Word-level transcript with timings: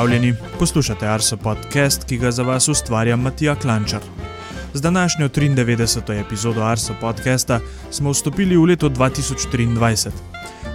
pozdravljeni, 0.00 0.34
poslušate 0.58 1.08
Arso 1.08 1.36
podcast, 1.36 2.04
ki 2.04 2.16
ga 2.16 2.30
za 2.30 2.42
vas 2.42 2.68
ustvarja 2.68 3.16
Matija 3.16 3.54
Klančar. 3.54 4.00
Z 4.74 4.80
današnjo 4.80 5.28
93. 5.28 6.20
epizodo 6.20 6.62
Arso 6.62 6.94
podcasta 7.00 7.60
smo 7.90 8.10
vstopili 8.10 8.56
v 8.56 8.64
leto 8.64 8.88
2023. 8.88 10.10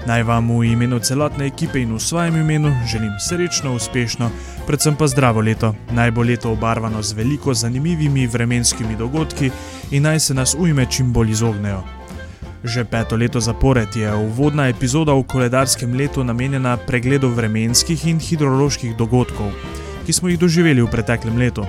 Naj 0.05 0.23
vam 0.23 0.50
v 0.59 0.64
imenu 0.65 1.00
celotne 1.00 1.47
ekipe 1.47 1.82
in 1.82 1.96
v 1.96 2.00
svojem 2.00 2.36
imenu 2.36 2.75
želim 2.91 3.11
srečno, 3.19 3.73
uspešno, 3.73 4.29
predvsem 4.68 4.96
pa 4.96 5.07
zdravo 5.07 5.42
leto. 5.42 5.73
Naj 5.92 6.11
bo 6.11 6.21
leto 6.21 6.51
obarvano 6.51 7.01
z 7.01 7.14
veliko 7.14 7.54
zanimivimi 7.54 8.28
vremenskimi 8.28 8.96
dogodki 8.96 9.51
in 9.92 10.04
naj 10.04 10.19
se 10.19 10.33
nas 10.33 10.55
ujme 10.60 10.86
čim 10.86 11.14
bolj 11.14 11.32
izognejo. 11.32 11.83
Že 12.66 12.82
peto 12.89 13.13
leto 13.13 13.38
zapored 13.38 13.93
je 13.93 14.09
uvodna 14.09 14.73
epizoda 14.73 15.14
v 15.14 15.21
koledarskem 15.29 15.93
letu 15.93 16.25
namenjena 16.25 16.74
pregledu 16.82 17.29
vremenskih 17.29 18.10
in 18.10 18.18
hidroloških 18.18 18.97
dogodkov, 18.97 19.54
ki 20.01 20.10
smo 20.10 20.33
jih 20.33 20.41
doživeli 20.41 20.82
v 20.82 20.89
preteklem 20.89 21.38
letu. 21.38 21.61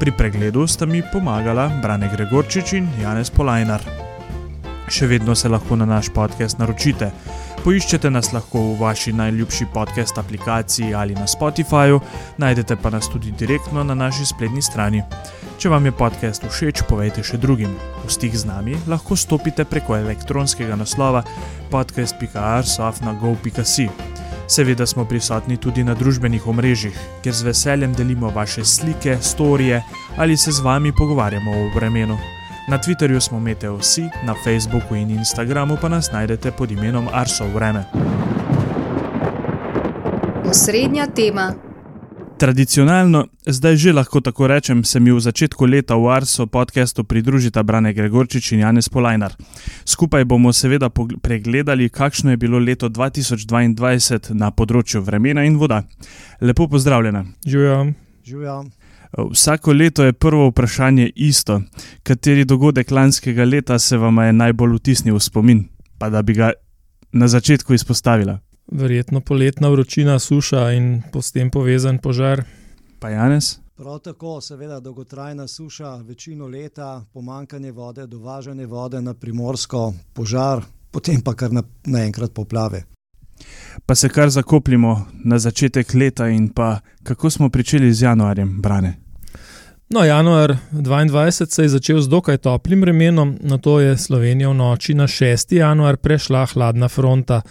Pri 0.00 0.08
pregledu 0.16 0.64
sta 0.64 0.88
mi 0.88 1.04
pomagala 1.04 1.68
Brane 1.84 2.08
Gregorčič 2.08 2.72
in 2.72 2.88
Janez 3.04 3.28
Polajnar. 3.28 3.84
Še 4.88 5.12
vedno 5.12 5.36
se 5.36 5.52
lahko 5.52 5.76
na 5.76 5.84
naš 5.84 6.08
podcast 6.08 6.56
naročite. 6.56 7.12
Poiščete 7.60 8.08
nas 8.08 8.30
lahko 8.32 8.56
v 8.70 8.78
vaši 8.80 9.12
najljubši 9.12 9.66
podcast 9.74 10.16
aplikaciji 10.18 10.94
ali 10.96 11.12
na 11.14 11.26
Spotifyju, 11.28 12.00
najdete 12.40 12.76
pa 12.80 12.90
nas 12.90 13.08
tudi 13.12 13.32
direktno 13.36 13.84
na 13.84 13.94
naši 13.94 14.26
spletni 14.26 14.62
strani. 14.64 15.02
Če 15.60 15.68
vam 15.68 15.84
je 15.84 15.92
podcast 15.92 16.40
všeč, 16.48 16.88
povejte 16.88 17.20
še 17.20 17.36
drugim. 17.36 17.76
V 18.06 18.08
stik 18.08 18.32
z 18.32 18.48
nami 18.48 18.80
lahko 18.88 19.12
stopite 19.12 19.68
preko 19.68 19.92
elektronskega 19.98 20.72
naslova 20.72 21.20
podcast.arsofnago.si. 21.68 23.92
Seveda 24.48 24.88
smo 24.88 25.04
prisotni 25.04 25.60
tudi 25.60 25.84
na 25.84 25.92
družbenih 25.94 26.48
omrežjih, 26.48 26.96
kjer 27.20 27.34
z 27.36 27.44
veseljem 27.52 27.92
delimo 27.92 28.32
vaše 28.32 28.64
slike, 28.64 29.20
storije 29.20 29.84
ali 30.16 30.32
se 30.36 30.48
z 30.48 30.60
vami 30.64 30.96
pogovarjamo 30.96 31.52
o 31.52 31.68
vremenu. 31.76 32.39
Na 32.70 32.78
Twitterju 32.78 33.20
smo 33.20 33.40
Meteosi, 33.40 34.02
na 34.24 34.34
Facebooku 34.44 34.94
in 34.94 35.10
Instagramu 35.10 35.76
pa 35.80 35.88
nas 35.88 36.12
najdete 36.12 36.50
pod 36.50 36.70
imenom 36.70 37.08
Arso 37.12 37.46
Vreme. 37.54 37.84
Osrednja 40.50 41.06
tema. 41.06 41.54
Tradicionalno, 42.38 43.26
zdaj 43.46 43.76
že 43.76 43.92
lahko 43.92 44.20
tako 44.20 44.46
rečem, 44.46 44.84
se 44.84 45.00
mi 45.00 45.10
v 45.12 45.20
začetku 45.20 45.66
leta 45.66 45.96
v 45.96 46.14
Arso 46.14 46.46
podkastu 46.46 47.04
pridružita 47.04 47.62
Brane 47.62 47.92
Gregorčič 47.92 48.52
in 48.52 48.60
Janez 48.60 48.88
Polajnar. 48.88 49.34
Skupaj 49.84 50.24
bomo 50.24 50.52
seveda 50.52 50.90
pregledali, 51.22 51.88
kakšno 51.88 52.30
je 52.30 52.36
bilo 52.36 52.58
leto 52.58 52.88
2022 52.88 54.30
na 54.34 54.50
področju 54.50 55.02
vremena 55.02 55.42
in 55.44 55.58
voda. 55.58 55.82
Lepo 56.40 56.68
pozdravljena. 56.68 57.24
Živijo. 57.46 57.92
Živijo. 58.24 58.79
Vsako 59.18 59.72
leto 59.72 60.04
je 60.04 60.12
prvo 60.12 60.48
vprašanje 60.48 61.10
isto. 61.16 61.60
Kateri 62.02 62.44
dogodek 62.44 62.90
lanskega 62.90 63.44
leta 63.44 63.78
se 63.78 63.96
vam 63.96 64.18
je 64.18 64.32
najbolj 64.32 64.76
vtisnil 64.76 65.14
v 65.14 65.20
spomin, 65.20 65.64
pa 65.98 66.10
da 66.10 66.22
bi 66.22 66.34
ga 66.34 66.52
na 67.12 67.28
začetku 67.28 67.74
izpostavila? 67.74 68.38
verjetno 68.70 69.20
poletna 69.20 69.68
vročina, 69.68 70.18
suša 70.18 70.72
in 70.72 71.02
s 71.20 71.32
tem 71.32 71.50
povezan 71.50 71.98
požar. 71.98 72.44
Pa 72.98 73.10
Janes? 73.10 73.58
Prav 73.76 73.98
tako, 73.98 74.40
seveda, 74.40 74.80
dolgotrajna 74.80 75.48
suša, 75.48 75.96
večino 75.96 76.46
leta, 76.46 77.04
pomankanje 77.12 77.72
vode, 77.72 78.06
dovažanje 78.06 78.66
vode 78.66 79.00
na 79.00 79.14
primorsko, 79.14 79.92
požar, 80.12 80.62
potem 80.90 81.20
pa 81.20 81.34
kar 81.34 81.50
naenkrat 81.86 82.30
na 82.30 82.34
poplave. 82.34 82.84
Pa 83.86 83.94
se 83.94 84.08
kar 84.08 84.30
zakopljimo 84.30 85.06
na 85.24 85.38
začetek 85.38 85.94
leta 85.94 86.28
in 86.28 86.48
pa 86.48 86.78
kako 87.02 87.30
smo 87.30 87.48
pričeli 87.48 87.92
z 87.92 88.02
januarjem, 88.02 88.62
brane. 88.62 88.94
No, 89.88 90.04
januar 90.04 90.56
2022 90.72 91.46
se 91.50 91.62
je 91.62 91.68
začel 91.68 92.00
z 92.00 92.08
dokaj 92.08 92.36
toplim 92.36 92.80
vremenom, 92.80 93.38
na 93.40 93.58
to 93.58 93.80
je 93.80 93.96
Slovenija 93.96 94.48
v 94.48 94.54
noči 94.54 94.94
na 94.94 95.06
6. 95.06 95.54
januar 95.56 95.96
prešla 95.96 96.46
hladna 96.46 96.88
fronta 96.88 97.42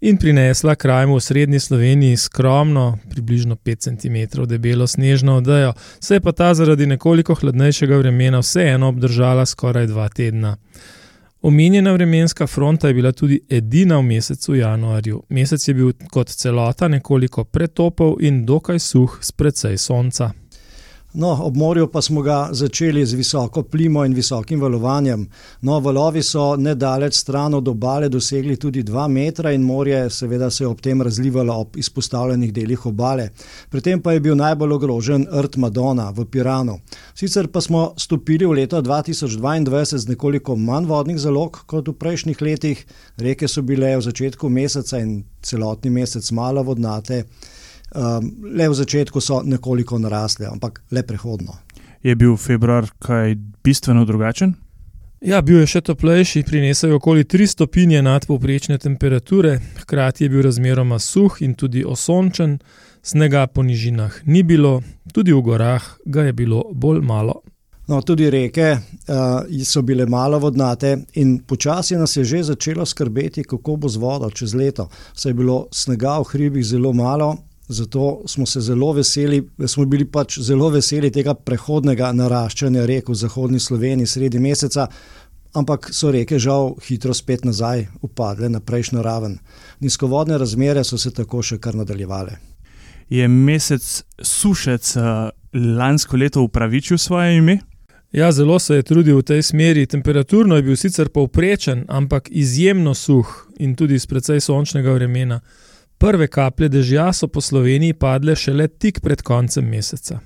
in 0.00 0.16
prinesla 0.16 0.74
krajem 0.74 1.14
v 1.14 1.20
srednji 1.20 1.60
Sloveniji 1.60 2.16
skromno, 2.16 2.98
približno 3.10 3.56
5 3.56 3.76
cm 3.76 4.46
debelo 4.46 4.86
snežno 4.86 5.36
odejo, 5.36 5.72
se 6.00 6.14
je 6.14 6.20
pa 6.20 6.32
ta 6.32 6.54
zaradi 6.54 6.86
nekoliko 6.86 7.34
hladnejšega 7.34 7.96
vremena 7.96 8.38
vseeno 8.38 8.88
obdržala 8.88 9.46
skoraj 9.46 9.86
dva 9.86 10.08
tedna. 10.08 10.56
Omenjena 11.42 11.92
vremenska 11.92 12.46
fronta 12.46 12.88
je 12.88 12.94
bila 12.94 13.12
tudi 13.12 13.40
edina 13.48 13.98
v 13.98 14.02
mesecu 14.02 14.54
januarju. 14.54 15.22
Mesec 15.28 15.68
je 15.68 15.74
bil 15.74 15.92
kot 16.10 16.28
celota 16.28 16.88
nekoliko 16.88 17.44
pretopov 17.44 18.16
in 18.20 18.44
dokaj 18.46 18.78
suh 18.78 19.18
s 19.22 19.32
precej 19.32 19.78
sonca. 19.78 20.30
No, 21.12 21.32
ob 21.42 21.56
morju 21.56 21.88
pa 21.90 22.02
smo 22.02 22.22
ga 22.22 22.48
začeli 22.52 23.06
z 23.06 23.16
visoko 23.18 23.62
plimo 23.62 24.04
in 24.04 24.12
visokim 24.14 24.60
valovanjem. 24.60 25.24
No, 25.60 25.80
valovi 25.80 26.22
so 26.22 26.54
nedaleč 26.56 27.14
stran 27.14 27.54
od 27.54 27.68
obale 27.68 28.08
dosegli 28.08 28.56
tudi 28.56 28.82
2 28.82 29.08
metra 29.08 29.52
in 29.52 29.62
morje 29.62 30.10
seveda 30.10 30.50
se 30.50 30.64
je 30.64 30.68
ob 30.68 30.80
tem 30.80 31.02
razlivalo 31.02 31.54
ob 31.54 31.76
izpostavljenih 31.76 32.52
delih 32.52 32.86
obale. 32.86 33.28
Pri 33.70 33.80
tem 33.80 34.02
pa 34.02 34.12
je 34.12 34.20
bil 34.20 34.36
najbolj 34.36 34.72
ogrožen 34.72 35.26
Rt 35.32 35.56
Madonna 35.56 36.10
v 36.10 36.24
Piranu. 36.24 36.78
Sicer 37.14 37.48
pa 37.48 37.60
smo 37.60 37.94
stopili 37.96 38.46
v 38.46 38.52
leto 38.62 38.82
2022 38.82 39.98
z 39.98 40.08
nekoliko 40.08 40.56
manj 40.56 40.86
vodnih 40.86 41.18
zalog 41.18 41.64
kot 41.66 41.88
v 41.88 41.92
prejšnjih 41.92 42.42
letih. 42.42 42.86
Reke 43.16 43.48
so 43.48 43.62
bile 43.62 43.96
v 43.96 44.02
začetku 44.02 44.48
meseca 44.48 44.98
in 44.98 45.24
celotni 45.42 45.90
mesec 45.90 46.30
malo 46.30 46.62
vodnate. 46.62 47.24
Um, 47.90 48.30
le 48.56 48.68
v 48.68 48.74
začetku 48.74 49.20
so 49.20 49.42
nekoliko 49.42 49.98
narasle, 49.98 50.46
ampak 50.46 50.82
le 50.90 51.02
prehodno. 51.02 51.58
Je 52.02 52.14
bil 52.14 52.36
februar 52.36 52.86
kaj 53.02 53.34
bistveno 53.64 54.04
drugačen? 54.04 54.54
Ja, 55.20 55.42
bil 55.44 55.58
je 55.60 55.66
še 55.68 55.82
toplejši, 55.84 56.46
prinesel 56.48 56.94
je 56.94 56.96
okoli 56.96 57.26
3 57.28 57.50
stopinje 57.52 57.98
nadpovprečne 58.00 58.78
temperature, 58.80 59.58
hkrati 59.82 60.24
je 60.24 60.30
bil 60.32 60.46
razmeroma 60.46 60.96
suh 60.98 61.42
in 61.44 61.52
tudi 61.54 61.82
osončen, 61.84 62.56
snega 63.02 63.44
po 63.46 63.60
nižinah 63.62 64.22
ni 64.24 64.40
bilo, 64.42 64.80
tudi 65.12 65.34
v 65.36 65.42
gorah 65.44 65.84
ga 66.06 66.24
je 66.30 66.32
bilo 66.32 66.62
bolj 66.72 67.02
malo. 67.04 67.42
No, 67.90 67.98
tudi 68.06 68.30
reke 68.30 68.70
uh, 68.78 69.44
so 69.66 69.82
bile 69.82 70.06
malo 70.06 70.38
vodnate, 70.38 70.94
in 71.18 71.40
počasi 71.42 71.98
nas 71.98 72.16
je 72.16 72.24
že 72.24 72.42
začelo 72.42 72.86
skrbeti, 72.86 73.44
kako 73.44 73.76
bo 73.76 73.88
z 73.88 73.98
vodo 73.98 74.30
čez 74.30 74.54
leto. 74.54 74.88
Saj 75.12 75.30
je 75.30 75.34
bilo 75.34 75.66
snega 75.74 76.20
v 76.22 76.28
hribih 76.32 76.64
zelo 76.64 76.92
malo, 76.92 77.34
Zato 77.70 78.22
smo 78.26 78.46
se 78.46 78.60
zelo 78.60 78.92
veseli, 78.92 79.44
smo 79.66 79.84
bili 79.86 80.04
pač 80.04 80.40
zelo 80.42 80.72
veseli 80.74 81.10
tega 81.14 81.36
prehodnega 81.38 82.08
naraščanja 82.12 82.82
rek 82.86 83.12
v 83.12 83.14
zahodni 83.14 83.60
Sloveniji 83.62 84.10
sredi 84.10 84.40
meseca, 84.42 84.88
ampak 85.54 85.86
so 85.94 86.10
reke 86.10 86.38
žal 86.42 86.74
hitro 86.82 87.14
spet 87.14 87.44
nazaj 87.46 87.86
upadle 88.02 88.50
na 88.50 88.58
prejšnjo 88.60 89.04
raven. 89.06 89.38
Nizkovodne 89.80 90.38
razmere 90.38 90.82
so 90.84 90.98
se 90.98 91.14
tako 91.14 91.44
še 91.46 91.60
kar 91.62 91.78
nadaljevale. 91.78 92.40
Je 93.10 93.28
mesec 93.28 93.86
sušec 94.18 94.96
uh, 94.96 95.30
lansko 95.54 96.16
leto 96.16 96.42
upravičil 96.42 96.98
svoje 96.98 97.38
ime? 97.38 97.60
Ja, 98.12 98.32
zelo 98.32 98.58
se 98.58 98.74
je 98.74 98.82
trudil 98.82 99.18
v 99.18 99.22
tej 99.22 99.42
smeri. 99.42 99.86
Temperaturno 99.86 100.56
je 100.58 100.66
bil 100.66 100.76
sicer 100.76 101.08
povprečen, 101.14 101.84
ampak 101.88 102.26
izjemno 102.30 102.94
suh 102.94 103.30
in 103.62 103.76
tudi 103.78 103.98
s 103.98 104.10
precej 104.10 104.40
sončnega 104.42 104.90
vremena. 104.90 105.40
Prve 106.00 106.26
kaplje 106.26 106.68
dežja 106.68 107.12
so 107.12 107.26
po 107.28 107.40
Sloveniji 107.40 107.92
padle 107.92 108.32
šele 108.36 108.68
tik 108.68 109.00
pred 109.04 109.20
koncem 109.22 109.66
meseca. 109.68 110.20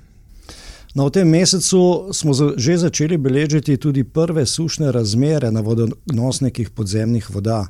No, 0.95 1.09
v 1.09 1.11
tem 1.11 1.27
mesecu 1.27 2.13
smo 2.15 2.31
že 2.55 2.77
začeli 2.79 3.17
beležiti 3.17 3.75
tudi 3.77 4.03
prve 4.03 4.45
sušne 4.45 4.91
razmere 4.95 5.51
na 5.51 5.59
vodonosnikih 5.59 6.69
podzemnih 6.69 7.27
voda. 7.29 7.65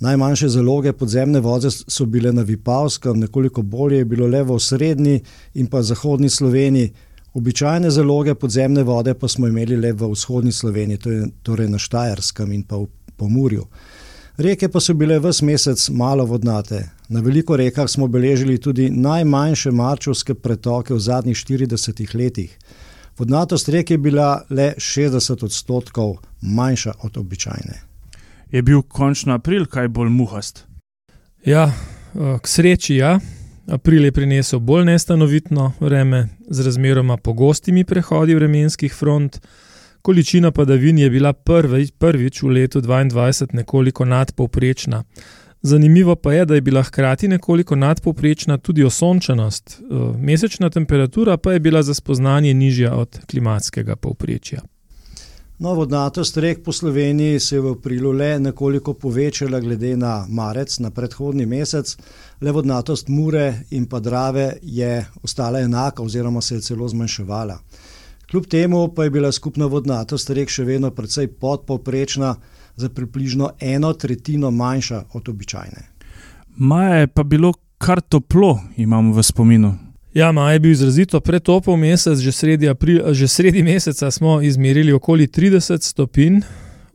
Najmanjše 0.00 0.48
zaloge 0.48 0.92
podzemne 0.92 1.40
vode 1.40 1.70
so 1.70 2.06
bile 2.06 2.32
na 2.32 2.42
Vipavskem, 2.42 3.18
nekoliko 3.18 3.62
bolje 3.62 3.98
je 3.98 4.04
bilo 4.04 4.26
le 4.26 4.42
v 4.42 4.60
srednji 4.60 5.20
in 5.54 5.66
pa 5.66 5.82
zahodni 5.82 6.30
Sloveniji. 6.30 6.92
Običajne 7.34 7.90
zaloge 7.90 8.34
podzemne 8.34 8.82
vode 8.82 9.14
pa 9.14 9.28
smo 9.28 9.50
imeli 9.50 9.76
le 9.76 9.92
v 9.92 10.12
vzhodni 10.12 10.52
Sloveniji, 10.52 10.98
torej 11.42 11.68
na 11.68 11.78
Štajerskem 11.78 12.52
in 12.52 12.62
pa 12.62 12.76
v 12.76 12.86
Pomorju. 13.16 13.66
Reke 14.36 14.68
pa 14.68 14.80
so 14.80 14.94
bile 14.94 15.18
vse 15.18 15.44
mesec 15.44 15.88
malo 15.90 16.24
vodnate. 16.24 16.99
Na 17.10 17.20
veliko 17.20 17.56
rekah 17.56 17.88
smo 17.90 18.06
beležili 18.06 18.58
tudi 18.58 18.90
najmanjše 18.90 19.70
marčovske 19.70 20.34
pretoke 20.34 20.94
v 20.94 20.98
zadnjih 20.98 21.36
40 21.36 22.14
letih. 22.14 22.58
Vodnatost 23.18 23.68
reke 23.68 23.94
je 23.94 23.98
bila 23.98 24.44
le 24.50 24.74
60 24.78 25.44
odstotkov 25.44 26.16
manjša 26.40 26.92
od 27.02 27.16
običajne. 27.16 27.80
Je 28.50 28.62
bil 28.62 28.82
končno 28.82 29.34
april 29.34 29.66
kaj 29.66 29.88
bolj 29.88 30.08
muhast? 30.08 30.64
Ja, 31.44 31.72
eh, 32.14 32.38
k 32.42 32.46
sreči 32.46 32.96
ja. 32.96 33.18
April 33.66 34.04
je 34.04 34.12
prinesel 34.12 34.58
bolj 34.58 34.84
nestanovitno 34.84 35.72
vreme 35.80 36.28
z 36.48 36.66
razmeroma 36.66 37.16
pogostimi 37.16 37.84
prehodi 37.84 38.34
vremenskih 38.34 38.94
front. 38.94 39.40
Količina 40.02 40.50
padavin 40.50 40.98
je 40.98 41.10
bila 41.10 41.32
prvi, 41.32 41.90
prvič 41.98 42.42
v 42.42 42.48
letu 42.48 42.80
2022 42.80 43.54
nekoliko 43.54 44.04
nadpovprečna. 44.04 45.04
Zanimivo 45.62 46.16
pa 46.16 46.32
je, 46.32 46.44
da 46.44 46.54
je 46.54 46.60
bila 46.60 46.82
hkrati 46.82 47.28
nekoliko 47.28 47.76
nadpovprečna 47.76 48.58
tudi 48.58 48.84
osončenost, 48.84 49.80
eh, 49.80 50.18
mesečna 50.18 50.70
temperatura 50.70 51.36
pa 51.36 51.52
je 51.52 51.60
bila 51.60 51.82
za 51.82 51.94
spoznanje 51.94 52.54
nižja 52.54 52.94
od 52.94 53.18
klimatskega 53.30 53.96
povprečja. 53.96 54.60
No, 55.58 55.74
vodnatost 55.74 56.36
rek 56.36 56.62
po 56.64 56.72
Sloveniji 56.72 57.40
se 57.40 57.56
je 57.56 57.60
v 57.60 57.70
aprilu 57.70 58.12
le 58.12 58.38
nekoliko 58.40 58.94
povečala, 58.94 59.60
glede 59.60 59.96
na 59.96 60.26
marec, 60.28 60.78
na 60.78 60.90
predhodni 60.90 61.46
mesec, 61.46 61.96
le 62.40 62.52
vodnatost 62.52 63.08
Mure 63.08 63.54
in 63.70 63.84
pa 63.86 64.00
Drave 64.00 64.54
je 64.62 65.04
ostala 65.22 65.60
enaka, 65.60 66.02
oziroma 66.02 66.40
se 66.40 66.54
je 66.54 66.60
celo 66.60 66.88
zmanjševala. 66.88 67.58
Kljub 68.30 68.46
temu 68.46 68.88
pa 68.94 69.04
je 69.04 69.10
bila 69.10 69.32
skupna 69.32 69.66
vodnatost 69.66 70.30
rek 70.30 70.48
še 70.48 70.64
vedno 70.64 70.90
precej 70.90 71.28
podpovprečna, 71.28 72.34
za 72.80 72.88
približno 72.88 73.50
eno 73.60 73.92
tretjino 73.92 74.50
manjša 74.50 75.04
od 75.12 75.28
običajne. 75.28 75.82
Maja 76.56 76.94
je 77.04 77.06
pa 77.06 77.22
bilo 77.22 77.52
kar 77.78 78.00
toplo, 78.00 78.60
imamo 78.76 79.12
v 79.12 79.22
spominu. 79.22 79.74
Ja, 80.14 80.32
maj 80.32 80.54
je 80.54 80.60
bil 80.60 80.72
izrazito 80.72 81.20
pretopov 81.20 81.76
mesec, 81.78 82.18
že 82.18 82.32
sredi, 82.32 82.68
april, 82.68 83.14
že 83.14 83.28
sredi 83.28 83.62
meseca 83.62 84.10
smo 84.10 84.40
izmerili 84.42 84.92
okoli 84.92 85.28
30 85.28 85.86
stopinj, 85.86 86.40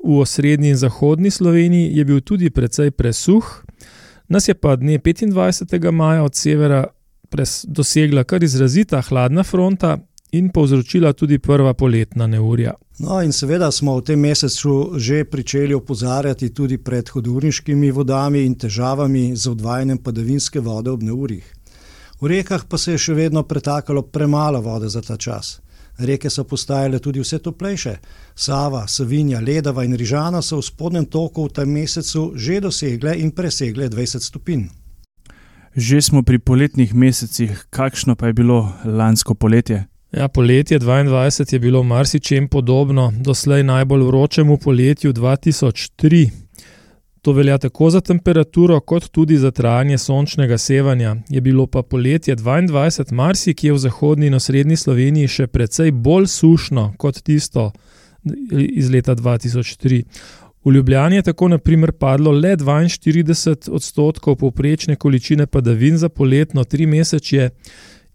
v 0.06 0.20
osrednji 0.20 0.70
in 0.70 0.78
zahodni 0.78 1.32
Sloveniji 1.32 1.96
je 1.98 2.06
bil 2.06 2.20
tudi 2.22 2.50
precej 2.50 2.92
presuh, 2.92 3.64
nas 4.28 4.48
je 4.48 4.54
pa 4.54 4.76
dne 4.76 5.00
25. 5.00 5.92
maja 5.92 6.24
od 6.24 6.36
severa 6.36 6.86
pres, 7.30 7.66
dosegla 7.68 8.24
kar 8.24 8.44
izrazita 8.44 9.02
hladna 9.02 9.44
fronta 9.44 9.98
in 10.38 10.50
povzročila 10.50 11.14
tudi 11.14 11.40
prva 11.40 11.74
poletna 11.74 12.28
neurja. 12.28 12.74
No, 13.00 13.22
in 13.22 13.32
seveda 13.32 13.72
smo 13.72 13.98
v 13.98 14.04
tem 14.12 14.20
mesecu 14.20 14.96
že 14.98 15.24
začeli 15.32 15.74
opozarjati 15.74 16.54
tudi 16.54 16.78
pred 16.78 17.10
hudourniškimi 17.10 17.92
vodami 17.92 18.46
in 18.46 18.56
težavami 18.56 19.36
z 19.36 19.48
odvajanjem 19.48 19.98
padavinske 19.98 20.60
vode 20.60 20.92
ob 20.92 21.04
neurjih. 21.04 21.46
V 22.22 22.28
rekah 22.28 22.66
pa 22.70 22.78
se 22.78 22.92
je 22.92 22.98
še 22.98 23.14
vedno 23.14 23.44
pretakalo 23.44 24.02
premalo 24.02 24.62
vode 24.62 24.90
za 24.90 25.02
ta 25.02 25.18
čas. 25.18 25.60
Reke 25.98 26.30
so 26.30 26.44
postajale 26.44 27.00
tudi 27.00 27.20
vse 27.20 27.40
toplejše. 27.40 27.96
Sava, 28.36 28.88
Savinja, 28.88 29.40
Ledava 29.40 29.84
in 29.84 29.96
Rižana 29.96 30.42
so 30.42 30.60
v 30.60 30.64
spodnjem 30.64 31.06
toku 31.06 31.46
v 31.46 31.54
tem 31.54 31.70
mesecu 31.72 32.32
že 32.36 32.60
dosegle 32.60 33.16
in 33.16 33.32
presegle 33.32 33.90
20 33.90 34.20
stopinj. 34.20 34.68
Že 35.76 36.02
smo 36.02 36.24
pri 36.24 36.40
poletnih 36.40 36.96
mesecih, 36.96 37.68
kakšno 37.70 38.16
pa 38.16 38.28
je 38.28 38.34
bilo 38.34 38.72
lansko 38.86 39.36
poletje? 39.36 39.88
Ja, 40.12 40.28
poletje 40.28 40.80
2022 40.80 41.54
je 41.54 41.60
bilo 41.60 41.84
marsičem 41.84 42.48
podobno, 42.48 43.14
doslej 43.20 43.64
najbolj 43.64 44.04
vročemu 44.04 44.58
poletju 44.58 45.14
2003. 45.14 46.30
To 47.22 47.32
velja 47.34 47.58
tako 47.58 47.90
za 47.90 48.02
temperaturo, 48.02 48.80
kot 48.80 49.08
tudi 49.10 49.38
za 49.38 49.52
trajanje 49.52 49.98
sončnega 49.98 50.58
sevanja. 50.58 51.16
Je 51.30 51.42
bilo 51.42 51.68
pa 51.68 51.82
poletje 51.82 52.36
2022 52.36 53.14
marsikje 53.14 53.74
v 53.74 53.78
zahodni 53.78 54.28
in 54.28 54.40
srednji 54.40 54.76
Sloveniji 54.76 55.28
še 55.28 55.48
precej 55.48 55.92
bolj 55.92 56.28
sušno 56.28 56.94
kot 56.98 57.22
tisto 57.24 57.72
iz 58.52 58.92
leta 58.92 59.16
2003. 59.16 60.04
V 60.66 60.72
Ljubljani 60.72 61.16
je 61.16 61.22
tako 61.22 61.48
naprimer 61.48 61.92
padlo 61.92 62.32
le 62.32 62.56
42 62.58 63.70
odstotkov 63.72 64.36
povprečne 64.36 64.96
količine 64.96 65.46
padavin 65.46 65.98
za 65.98 66.10
poletno 66.10 66.64
tri 66.64 66.86
mesečje 66.86 67.50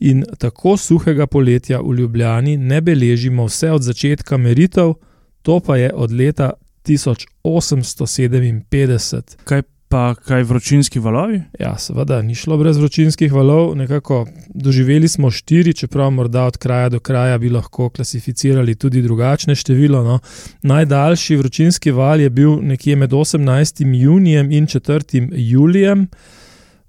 in 0.00 0.24
tako 0.38 0.76
suhega 0.76 1.26
poletja 1.26 1.80
v 1.80 1.94
Ljubljani 1.98 2.56
ne 2.56 2.80
beležimo 2.80 3.44
vse 3.46 3.72
od 3.72 3.82
začetka 3.82 4.36
meritev, 4.36 4.94
to 5.42 5.60
pa 5.60 5.76
je 5.76 5.92
od 5.94 6.12
leta 6.12 6.52
1857. 6.84 9.22
Kaj 9.44 9.62
pa 9.90 10.14
kaj 10.14 10.42
vročinski 10.42 11.00
valovi? 11.02 11.40
Ja, 11.58 11.72
seveda, 11.78 12.20
ni 12.22 12.34
šlo 12.34 12.54
brez 12.60 12.78
vročinskih 12.78 13.32
valov. 13.32 13.74
Nekako 13.76 14.26
doživeli 14.54 15.08
smo 15.08 15.30
štiri, 15.30 15.74
čeprav 15.74 16.10
morda 16.14 16.44
od 16.46 16.56
kraja 16.56 16.88
do 16.88 17.00
kraja 17.00 17.38
bi 17.38 17.50
lahko 17.50 17.88
klasificirali 17.90 18.74
tudi 18.74 19.02
drugačne 19.02 19.54
število. 19.54 20.04
No. 20.04 20.18
Najdaljši 20.62 21.36
vročinski 21.36 21.90
val 21.90 22.20
je 22.20 22.30
bil 22.30 22.60
nekje 22.62 22.96
med 22.96 23.10
18. 23.10 24.02
junijem 24.02 24.52
in 24.52 24.66
4. 24.66 25.28
julijem. 25.32 26.06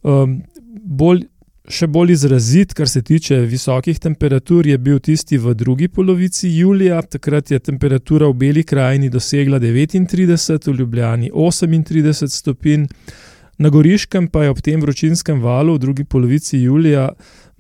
Um, 0.03 0.43
bolj 0.83 1.25
še 1.71 1.87
bolj 1.87 2.13
izrazit, 2.13 2.73
kar 2.77 2.89
se 2.89 3.01
tiče 3.01 3.39
visokih 3.49 3.99
temperatur, 3.99 4.67
je 4.67 4.77
bil 4.77 4.99
tisti 4.99 5.39
v 5.39 5.55
drugi 5.57 5.87
polovici 5.87 6.49
julija. 6.51 7.01
Takrat 7.01 7.51
je 7.51 7.59
temperatura 7.59 8.27
v 8.29 8.37
Beli 8.43 8.63
krajini 8.63 9.09
dosegla 9.09 9.59
39, 9.59 10.67
v 10.71 10.77
Ljubljani 10.79 11.31
38 11.31 12.27
stopinj, 12.27 12.87
na 13.61 13.69
Goriškem 13.69 14.27
pa 14.27 14.43
je 14.43 14.49
ob 14.49 14.59
tem 14.61 14.81
vročinskem 14.81 15.41
valu 15.41 15.75
v 15.75 15.79
drugi 15.79 16.03
polovici 16.03 16.57
julija 16.57 17.11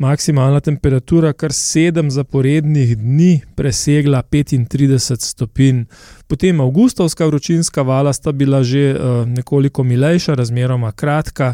maksimalna 0.01 0.59
temperatura 0.59 1.33
kar 1.33 1.53
sedem 1.53 2.09
zaporednih 2.11 2.95
dni 2.97 3.41
presegla 3.55 4.23
35 4.23 5.21
stopinj. 5.21 5.83
Potem 6.27 6.61
avgustovska 6.61 7.25
vročinska 7.25 7.85
vala 7.85 8.13
sta 8.13 8.31
bila 8.31 8.63
že 8.63 8.95
uh, 8.95 9.27
nekoliko 9.27 9.83
milejša, 9.83 10.35
razmeroma 10.35 10.91
kratka. 10.91 11.53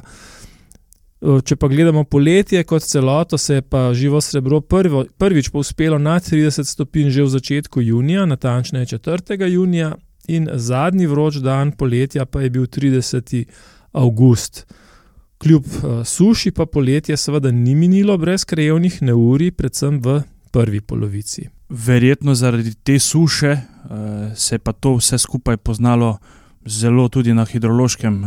Eh, 1.22 1.40
če 1.42 1.56
pa 1.58 1.68
gledamo 1.68 2.04
poletje 2.04 2.62
kot 2.64 2.84
celoto, 2.86 3.38
se 3.38 3.58
je 3.58 3.62
pa 3.62 3.90
živo 3.94 4.22
srebro 4.22 4.62
prvo, 4.62 5.06
prvič 5.18 5.50
povzpelo 5.50 5.98
na 5.98 6.20
30 6.20 6.70
stopinj 6.70 7.10
že 7.10 7.24
v 7.24 7.30
začetku 7.34 7.82
junija, 7.82 8.26
natančneje 8.26 8.86
4. 9.00 9.50
junija, 9.50 9.96
in 10.28 10.50
zadnji 10.54 11.08
vroč 11.08 11.40
dan 11.42 11.72
poletja 11.72 12.26
pa 12.26 12.42
je 12.42 12.50
bil 12.50 12.68
30. 12.68 13.46
august. 13.94 14.68
Kljub 15.38 15.66
uh, 15.66 16.06
suši 16.06 16.52
pa 16.52 16.66
poletje 16.66 17.18
seveda 17.18 17.52
ni 17.52 17.76
minilo 17.76 18.18
brez 18.18 18.46
krajevnih 18.46 19.02
neuri, 19.02 19.52
predvsem 19.52 20.02
v 20.02 20.22
prvi 20.52 20.82
polovici. 20.82 21.48
Verjetno 21.70 22.36
zaradi 22.36 22.76
te 22.84 23.00
suše 23.00 23.52
uh, 23.52 24.36
se 24.36 24.56
je 24.56 24.60
pa 24.60 24.74
to 24.74 24.98
vse 24.98 25.18
skupaj 25.18 25.58
poznalo 25.58 26.18
zelo 26.66 27.10
tudi 27.10 27.34
na 27.34 27.46
hidrološkem 27.46 28.24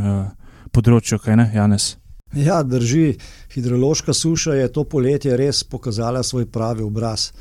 področju, 0.73 1.19
kaj 1.21 1.37
ne, 1.37 1.51
Janes? 1.55 2.00
Ja, 2.35 2.63
drži. 2.63 3.17
Hidrološka 3.55 4.15
suša 4.15 4.55
je 4.55 4.73
to 4.73 4.85
poletje 4.85 5.37
res 5.37 5.65
pokazala 5.65 6.23
svoj 6.23 6.47
pravi 6.47 6.83
obraz. 6.83 7.33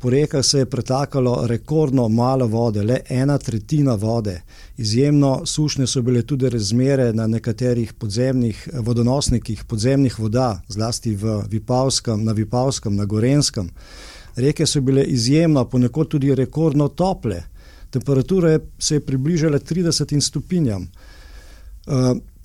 Po 0.00 0.10
rekah 0.10 0.44
se 0.44 0.58
je 0.58 0.66
pretakalo 0.70 1.46
rekordno 1.46 2.08
malo 2.08 2.46
vode, 2.46 2.82
le 2.82 3.00
ena 3.08 3.38
tretjina 3.38 3.94
vode. 3.94 4.42
Izjemno 4.76 5.46
sušne 5.46 5.86
so 5.86 6.02
bile 6.02 6.22
tudi 6.22 6.50
razmere 6.50 7.12
na 7.12 7.26
nekaterih 7.26 7.92
podzemnih 7.92 8.68
vodonosnikih, 8.72 9.64
podzemnih 9.64 10.18
voda, 10.18 10.62
zlasti 10.68 11.16
v 11.16 11.42
Vipavskem, 11.48 12.24
na 12.24 12.32
Vipavskem, 12.32 12.96
na 12.96 13.04
Gorenskem. 13.04 13.70
Reke 14.36 14.66
so 14.66 14.80
bile 14.80 15.04
izjemno, 15.04 15.64
ponekod 15.64 16.08
tudi 16.08 16.34
rekordno 16.34 16.88
tople. 16.88 17.42
Temperatura 17.90 18.58
se 18.78 18.94
je 18.94 19.00
približala 19.00 19.58
30 19.58 20.20
stopinjam. 20.20 20.90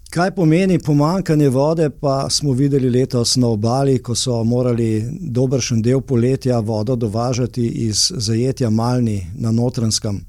Kaj 0.10 0.32
pomeni 0.32 0.80
pomankanje 0.80 1.50
vode, 1.50 1.90
pa 1.90 2.30
smo 2.30 2.52
videli 2.52 2.90
letos 2.90 3.36
na 3.36 3.48
obali, 3.48 4.00
ko 4.04 4.16
so 4.16 4.44
morali 4.44 5.06
dobršen 5.22 5.82
del 5.82 6.02
poletja 6.02 6.60
vodo 6.60 6.96
dovažati 6.96 7.68
iz 7.68 8.12
zajetja 8.16 8.70
Malni 8.70 9.28
na 9.36 9.52
Notranskem. 9.52 10.26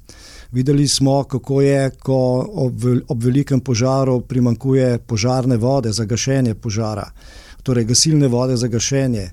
Videli 0.51 0.87
smo, 0.87 1.23
kako 1.23 1.61
je, 1.61 1.89
ko 1.89 2.47
ob, 2.53 2.85
ob 3.07 3.23
velikem 3.23 3.59
požaru 3.59 4.21
primankuje 4.21 4.99
požarne 4.99 5.57
vode 5.57 5.91
za 5.91 6.05
gašenje 6.05 6.53
požara, 6.53 7.09
torej 7.63 7.85
gasilne 7.85 8.27
vode 8.27 8.57
za 8.57 8.67
gašenje. 8.67 9.29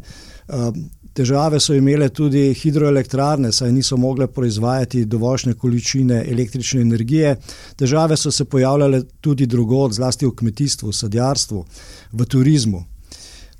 Težave 1.18 1.58
so 1.60 1.74
imele 1.74 2.06
tudi 2.14 2.52
hidroelektrarne, 2.54 3.50
saj 3.52 3.72
niso 3.74 3.96
mogle 3.98 4.28
proizvajati 4.30 5.04
dovoljšne 5.04 5.54
količine 5.58 6.20
električne 6.30 6.80
energije. 6.80 7.32
Težave 7.76 8.16
so 8.16 8.30
se 8.30 8.44
pojavljale 8.44 9.02
tudi 9.20 9.46
drugod, 9.46 9.92
zlasti 9.92 10.26
v 10.26 10.36
kmetijstvu, 10.38 10.92
sadjarstvu, 10.92 11.64
v 12.12 12.24
turizmu. 12.24 12.84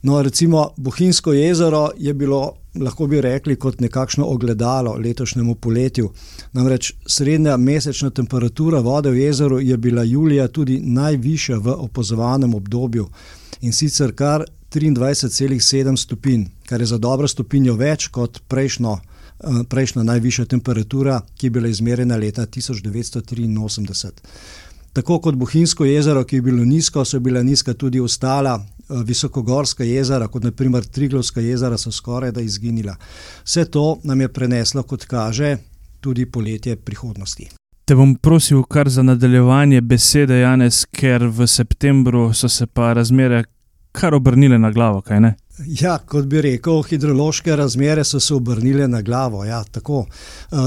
No, 0.02 0.22
recimo 0.22 0.68
Bohinjsko 0.76 1.32
jezero 1.32 1.88
je 1.98 2.14
bilo, 2.14 2.52
lahko 2.78 3.06
bi 3.06 3.20
rekli, 3.20 3.56
kot 3.56 3.80
nekakšno 3.80 4.26
ogledalo 4.26 4.94
letošnjemu 4.94 5.54
poletju. 5.54 6.12
Namreč 6.52 6.92
srednja 7.06 7.56
mesečna 7.56 8.10
temperatura 8.10 8.78
vode 8.80 9.10
v 9.10 9.24
jezeru 9.24 9.58
je 9.60 9.76
bila 9.76 10.02
julija 10.02 10.46
tudi 10.48 10.78
najvišja 10.80 11.58
v 11.58 11.74
opozovanem 11.88 12.54
obdobju 12.54 13.08
in 13.60 13.72
sicer 13.72 14.14
kar 14.14 14.44
23,7 14.74 15.96
stopinj, 15.96 16.44
kar 16.66 16.80
je 16.80 16.86
za 16.86 16.98
dobro 16.98 17.28
stopinjo 17.28 17.74
več 17.74 18.08
kot 18.08 18.40
prejšnjo, 18.48 18.98
eh, 18.98 19.62
prejšnja 19.68 20.02
najvišja 20.02 20.44
temperatura, 20.44 21.20
ki 21.36 21.46
je 21.46 21.50
bila 21.50 21.68
izmerjena 21.68 22.16
leta 22.16 22.46
1983. 22.46 24.12
Tako 24.92 25.20
kot 25.20 25.34
Bohinjsko 25.34 25.84
jezero, 25.84 26.24
ki 26.24 26.36
je 26.36 26.42
bilo 26.42 26.64
nizko, 26.64 27.04
so 27.04 27.20
bila 27.20 27.42
nizka 27.42 27.74
tudi 27.74 28.00
ostala 28.00 28.58
eh, 28.60 29.02
visokogorska 29.04 29.84
jezera, 29.84 30.28
kot 30.28 30.44
naprimer 30.44 30.84
Triglovska 30.84 31.40
jezera, 31.40 31.78
so 31.78 31.92
skoraj 31.92 32.32
da 32.32 32.40
izginila. 32.40 32.96
Vse 33.44 33.64
to 33.64 33.98
nam 34.04 34.20
je 34.20 34.28
preneslo, 34.28 34.82
kot 34.82 35.04
kaže, 35.04 35.56
tudi 36.00 36.26
poletje 36.26 36.76
prihodnosti. 36.76 37.48
Te 37.84 37.94
bom 37.94 38.16
prosil 38.16 38.62
kar 38.62 38.88
za 38.88 39.02
nadaljevanje 39.02 39.80
besede, 39.80 40.40
Janes, 40.40 40.84
ker 40.84 41.24
v 41.24 41.46
septembru 41.46 42.34
so 42.34 42.48
se 42.48 42.66
pa 42.66 42.92
razmere 42.92 43.44
kar 43.92 44.14
obrnile 44.14 44.58
na 44.58 44.70
glavo, 44.70 45.00
kaj 45.00 45.20
ne? 45.20 45.34
Ja, 45.66 45.96
kot 45.98 46.26
bi 46.30 46.40
rekel, 46.42 46.82
hidrološke 46.86 47.56
razmere 47.56 48.04
so 48.04 48.20
se 48.20 48.34
obrnile 48.34 48.88
na 48.88 49.02
glavo. 49.02 49.44
Ja, 49.44 49.64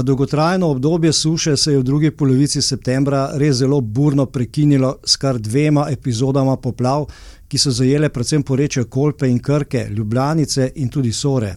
Dolgotrajno 0.02 0.68
obdobje 0.68 1.12
suše 1.12 1.56
se 1.56 1.72
je 1.72 1.78
v 1.78 1.82
drugi 1.82 2.10
polovici 2.10 2.62
septembra 2.62 3.30
res 3.34 3.56
zelo 3.56 3.80
burno 3.80 4.26
prekinilo 4.26 4.96
s 5.04 5.16
kar 5.16 5.38
dvema 5.38 5.86
epizodama 5.90 6.56
poplav, 6.56 7.06
ki 7.48 7.58
so 7.58 7.70
zajele 7.70 8.08
predvsem 8.08 8.42
poreče 8.42 8.84
Kolpe 8.84 9.28
in 9.28 9.38
Krke, 9.38 9.86
Ljubljanice 9.90 10.70
in 10.74 10.88
tudi 10.88 11.12
Sore. 11.12 11.54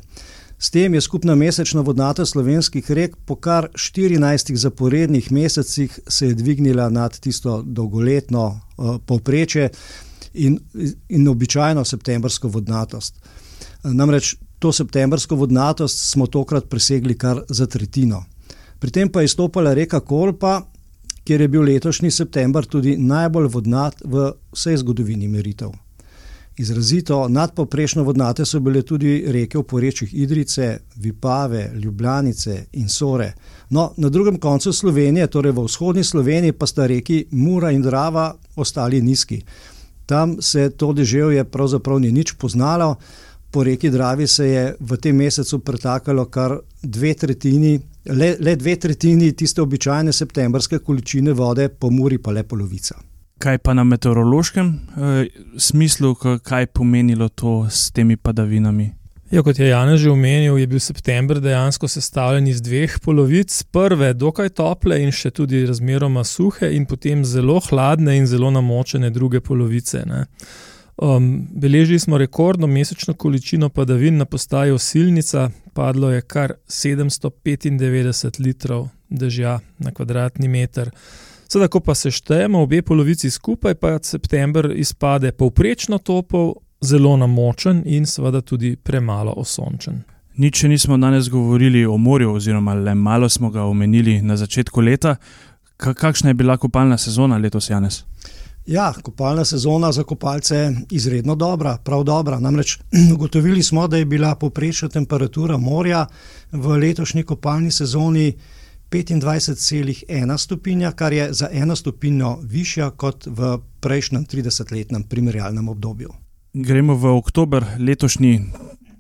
S 0.60 0.72
tem 0.72 0.94
je 0.94 1.02
skupna 1.02 1.36
mesečna 1.36 1.82
vodnata 1.82 2.26
slovenskih 2.26 2.92
rek 2.92 3.16
po 3.26 3.36
kar 3.36 3.68
14 3.74 4.56
zaporednih 4.56 5.32
mesecih 5.32 6.00
se 6.08 6.28
je 6.28 6.34
dvignila 6.34 6.90
nad 6.90 7.20
tisto 7.20 7.62
dolgoletno 7.62 8.60
uh, 8.78 8.96
povprečje 9.06 9.70
in, 10.36 10.60
in 11.10 11.28
običajno 11.28 11.86
septembrsko 11.86 12.48
vodnatost. 12.48 13.20
Namreč 13.84 14.36
to 14.60 14.72
septembrsko 14.72 15.36
vodnatost 15.36 16.12
smo 16.12 16.28
tokrat 16.28 16.70
presegli 16.70 17.18
kar 17.18 17.42
za 17.50 17.66
tretjino. 17.66 18.24
Pri 18.80 18.92
tem 18.92 19.10
pa 19.10 19.22
je 19.22 19.28
stopala 19.28 19.74
reka 19.74 20.00
Kolpa, 20.00 20.62
kjer 21.24 21.42
je 21.42 21.48
bil 21.48 21.62
letošnji 21.62 22.12
september 22.12 22.66
tudi 22.66 22.98
najbolj 22.98 23.48
vodnat 23.48 24.02
v 24.06 24.32
vsej 24.54 24.78
zgodovini 24.78 25.28
meritev. 25.28 25.72
Izrazito 26.58 27.28
nadpoprečno 27.28 28.04
vodnate 28.04 28.46
so 28.46 28.60
bile 28.60 28.82
tudi 28.82 29.26
reke 29.28 29.58
v 29.58 29.64
porečjih 29.64 30.14
Idrice, 30.14 30.80
Vipave, 30.96 31.72
Ljubljanice 31.76 32.66
in 32.74 32.90
Sore. 32.90 33.34
No, 33.70 33.92
na 33.98 34.10
drugem 34.10 34.38
koncu 34.40 34.74
Slovenije, 34.74 35.28
torej 35.28 35.52
v 35.52 35.66
vzhodni 35.66 36.04
Sloveniji, 36.04 36.52
pa 36.52 36.68
sta 36.68 36.88
reki 36.88 37.26
Mura 37.32 37.72
in 37.72 37.82
Drava 37.82 38.36
ostali 38.56 39.02
nizki. 39.02 39.42
Tam 40.06 40.38
se 40.42 40.70
to 40.70 40.94
deževje 40.94 41.44
pravzaprav 41.44 42.00
ni 42.00 42.12
nič 42.12 42.36
poznalo. 42.38 42.96
Po 43.52 43.64
reki 43.64 43.90
Dravi 43.90 44.28
se 44.28 44.48
je 44.48 44.64
v 44.80 44.98
tem 44.98 45.16
mesecu 45.16 45.60
pretakalo 45.60 46.26
kar 46.26 46.58
dve 46.84 47.14
tretjini, 47.14 47.80
le, 48.12 48.36
le 48.40 48.56
dve 48.56 48.76
tretjini 48.76 49.32
tiste 49.32 49.62
običajne 49.62 50.14
septembrske 50.14 50.80
količine 50.80 51.34
vode, 51.34 51.70
po 51.70 51.90
Muri 51.90 52.18
pa 52.18 52.32
le 52.32 52.44
polovica. 52.44 53.00
Kaj 53.40 53.58
pa 53.58 53.74
na 53.74 53.84
meteorološkem 53.84 54.68
eh, 54.68 55.26
smislu, 55.58 56.16
kaj 56.44 56.66
pomenilo 56.66 57.30
to 57.30 57.66
s 57.70 57.92
temi 57.92 58.18
padavinami? 58.18 58.92
Ja, 59.32 59.42
kot 59.42 59.58
je 59.60 59.68
Jan 59.68 59.98
že 59.98 60.12
omenil, 60.12 60.58
je 60.58 60.68
bil 60.68 60.80
september 60.80 61.40
dejansko 61.42 61.88
sestavljen 61.90 62.48
iz 62.48 62.62
dveh 62.62 63.00
polovic. 63.02 63.64
Prve, 63.74 64.14
dokaj 64.14 64.52
tople 64.54 65.00
in 65.02 65.10
še 65.12 65.32
tudi 65.34 65.64
razmeroma 65.66 66.22
suhe, 66.24 66.70
in 66.78 66.86
potem 66.86 67.24
zelo 67.26 67.58
hladne 67.70 68.20
in 68.20 68.28
zelo 68.30 68.52
namočene 68.54 69.10
druge 69.10 69.42
polovice. 69.42 70.04
Um, 71.02 71.48
beležili 71.52 72.00
smo 72.00 72.18
rekordno 72.22 72.68
mesečno 72.68 73.14
količino 73.14 73.70
padavin 73.70 74.18
na 74.22 74.26
postaji 74.26 74.72
Osilnica, 74.72 75.50
padlo 75.74 76.12
je 76.14 76.22
kar 76.22 76.54
795 76.70 78.40
litrov 78.40 78.88
dežja 79.10 79.58
na 79.80 79.92
kvadratni 79.92 80.48
meter. 80.48 80.94
Sedaj, 81.50 81.68
ko 81.74 81.82
pa 81.82 81.96
seštejemo 81.98 82.62
obe 82.62 82.82
polovici 82.82 83.30
skupaj, 83.30 83.76
pa 83.76 83.98
september 84.02 84.70
izpade 84.76 85.32
povprečno 85.32 85.98
topel, 85.98 86.54
zelo 86.86 87.18
namočen 87.18 87.84
in 87.86 88.06
seveda 88.06 88.42
tudi 88.42 88.76
premalo 88.76 89.34
osončen. 89.38 90.04
Nič 90.38 90.64
nismo 90.64 90.98
danes 90.98 91.30
govorili 91.30 91.86
o 91.86 91.98
morju, 91.98 92.34
oziroma 92.34 92.74
le 92.74 92.96
malo 92.96 93.30
smo 93.30 93.50
ga 93.50 93.64
omenili 93.64 94.22
na 94.22 94.38
začetku 94.38 94.82
leta. 94.82 95.16
Kakšna 95.78 96.30
je 96.30 96.34
bila 96.34 96.58
kopalna 96.58 96.98
sezona 96.98 97.38
letos, 97.38 97.70
Janes? 97.70 98.04
Ja, 98.66 98.94
kopalna 99.02 99.46
sezona 99.46 99.92
za 99.92 100.04
kopalce 100.04 100.56
je 100.56 100.76
izredno 100.92 101.36
dobra, 101.36 101.78
prav 101.78 102.04
dobra. 102.04 102.40
Namreč 102.40 102.80
ugotovili 103.16 103.64
smo, 103.64 103.88
da 103.88 103.98
je 103.98 104.06
bila 104.06 104.36
poprečna 104.36 104.90
temperatura 104.90 105.58
morja 105.58 106.08
v 106.52 106.68
letošnji 106.68 107.24
kopalni 107.24 107.72
sezoni 107.72 108.34
25,1 108.92 110.38
stopinja, 110.38 110.92
kar 110.92 111.14
je 111.14 111.34
za 111.34 111.50
eno 111.52 111.76
stopinjo 111.76 112.40
višja 112.44 112.90
kot 112.90 113.28
v 113.28 113.58
prejšnjem 113.80 114.26
30-letnem 114.26 115.04
primerjalnem 115.04 115.70
obdobju 115.70 116.14
gremo 116.56 116.96
v 116.96 117.12
oktober, 117.18 117.66
letošnji 117.80 118.42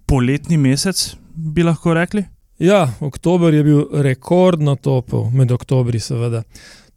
poletni 0.06 0.58
mesec, 0.58 1.16
bi 1.36 1.64
lahko 1.64 1.94
rekli. 1.94 2.26
Ja, 2.60 2.94
oktober 3.00 3.54
je 3.54 3.64
bil 3.64 3.86
rekordno 3.92 4.76
topel, 4.76 5.30
med 5.32 5.52
oktobri, 5.52 6.00
seveda. 6.00 6.44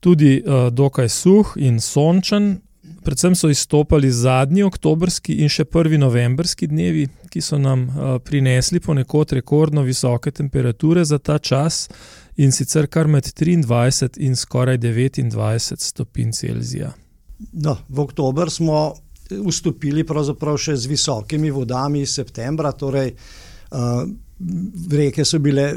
Tudi 0.00 0.38
uh, 0.42 0.68
dokaj 0.70 1.08
suh 1.08 1.54
in 1.56 1.80
sončen, 1.80 2.58
predvsem 3.04 3.34
so 3.34 3.50
izstopali 3.50 4.10
zadnji 4.10 4.62
oktobrski 4.66 5.38
in 5.42 5.50
še 5.50 5.64
prvi 5.64 5.98
novembrski 5.98 6.68
dnevi, 6.70 7.08
ki 7.30 7.42
so 7.42 7.58
nam 7.58 7.86
uh, 7.88 8.14
prinesli 8.22 8.80
ponekod 8.82 9.32
rekordno 9.38 9.82
visoke 9.82 10.30
temperature 10.30 11.04
za 11.04 11.18
ta 11.18 11.38
čas 11.38 11.88
in 12.36 12.52
sicer 12.52 12.86
kar 12.86 13.06
med 13.06 13.26
23 13.30 14.18
in 14.22 14.36
skoraj 14.36 14.78
29 14.78 15.82
stopinj 15.82 16.32
Celzija. 16.32 16.92
No, 17.52 17.76
v 17.88 18.00
oktober 18.02 18.50
smo 18.50 18.94
vstopili 19.30 20.04
še 20.56 20.76
z 20.76 20.86
visokimi 20.86 21.50
vodami 21.50 22.02
iz 22.02 22.14
septembra. 22.14 22.72
Torej, 22.72 23.12
uh, 23.70 24.02
reke 24.90 25.24
so 25.24 25.38
bile 25.38 25.74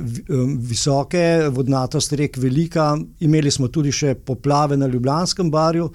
visoke, 0.70 1.50
vodnatost 1.50 2.14
rek 2.14 2.38
velika, 2.38 2.98
imeli 3.20 3.52
smo 3.52 3.68
tudi 3.68 3.92
še 3.92 4.16
poplave 4.16 4.78
na 4.78 4.88
Ljubljanskem 4.88 5.50
barju, 5.52 5.90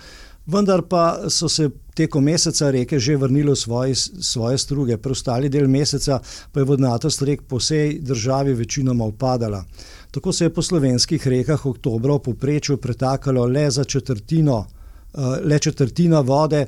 vendar 0.46 0.82
pa 0.82 1.28
so 1.30 1.48
se 1.48 1.70
tekom 1.96 2.24
meseca 2.24 2.70
reke 2.70 2.98
že 2.98 3.16
vrnile 3.16 3.54
v 3.54 3.56
svoje, 3.56 3.94
svoje 4.20 4.58
struge. 4.58 4.98
Preostali 4.98 5.48
del 5.48 5.68
meseca 5.68 6.20
pa 6.52 6.60
je 6.60 6.66
vodnatost 6.66 7.22
rek 7.22 7.46
po 7.48 7.56
vsej 7.62 8.00
državi 8.02 8.54
večinoma 8.54 9.04
upadala. 9.04 9.64
Tako 10.10 10.32
se 10.32 10.44
je 10.44 10.54
po 10.54 10.62
slovenskih 10.62 11.26
rekah 11.28 11.66
oktobra 11.66 12.14
v 12.14 12.22
povprečju 12.28 12.76
pretakalo 12.76 13.46
le 13.46 13.70
za 13.70 13.84
četrtino, 13.84 14.58
uh, 14.58 15.38
le 15.44 15.58
četrtina 15.58 16.20
vode 16.20 16.66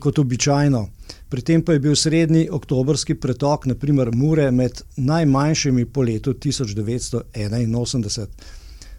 kot 0.00 0.18
običajno. 0.18 0.88
Pri 1.30 1.42
tem 1.42 1.62
pa 1.62 1.72
je 1.72 1.78
bil 1.78 1.96
srednji 1.96 2.48
oktobrski 2.50 3.14
pretok, 3.14 3.66
naprimer 3.66 4.10
Mure, 4.14 4.50
med 4.50 4.82
najmanjšimi 4.96 5.84
po 5.86 6.02
letu 6.02 6.34
1981. 6.34 8.26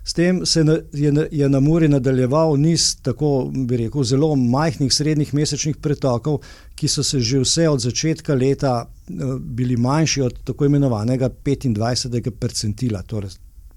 S 0.04 0.14
tem 0.14 0.46
se 0.46 0.66
je, 0.94 1.28
je 1.32 1.50
na 1.50 1.60
Muri 1.60 1.88
nadaljeval 1.88 2.58
niz 2.58 2.96
tako, 3.02 3.52
bi 3.54 3.78
rekel, 3.78 4.04
zelo 4.04 4.36
majhnih 4.36 4.94
srednjih 4.94 5.34
mesečnih 5.34 5.78
pretokov, 5.78 6.40
ki 6.76 6.88
so 6.88 7.04
se 7.04 7.20
že 7.20 7.40
vse 7.40 7.70
od 7.70 7.80
začetka 7.80 8.34
leta 8.34 8.86
eh, 8.86 9.24
bili 9.40 9.78
manjši 9.78 10.22
od 10.22 10.44
tako 10.44 10.66
imenovanega 10.66 11.30
25. 11.30 12.32
percentila, 12.32 13.02
torej 13.02 13.30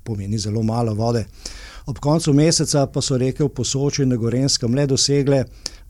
pomeni 0.05 0.39
zelo 0.39 0.63
malo 0.63 0.95
vode. 0.95 1.25
Ob 1.87 1.99
koncu 1.99 2.33
meseca 2.33 2.87
pa 2.87 3.03
so 3.03 3.17
reke 3.21 3.45
v 3.45 3.49
Posoči 3.49 4.03
in 4.03 4.17
Gorenskem 4.17 4.75
le 4.75 4.87
dosegle 4.87 5.45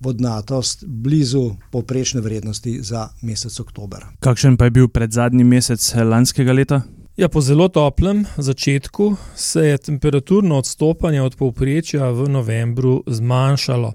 vodnatost 0.04 0.84
blizu 0.86 1.56
poprečne 1.72 2.20
vrednosti 2.20 2.78
za 2.82 3.08
mesec 3.22 3.60
oktober. 3.60 4.04
Kakšen 4.20 4.56
pa 4.56 4.68
je 4.68 4.70
bil 4.70 4.88
pred 4.88 5.12
zadnji 5.12 5.44
mesec 5.44 5.94
lanskega 5.94 6.52
leta? 6.52 6.82
Ja, 7.16 7.28
po 7.28 7.40
zelo 7.40 7.68
toplem 7.68 8.24
začetku 8.36 9.16
se 9.34 9.66
je 9.68 9.78
temperaturno 9.78 10.58
odstopanje 10.58 11.22
od 11.22 11.36
povprečja 11.36 12.10
v 12.10 12.28
novembru 12.28 13.04
zmanjšalo, 13.06 13.92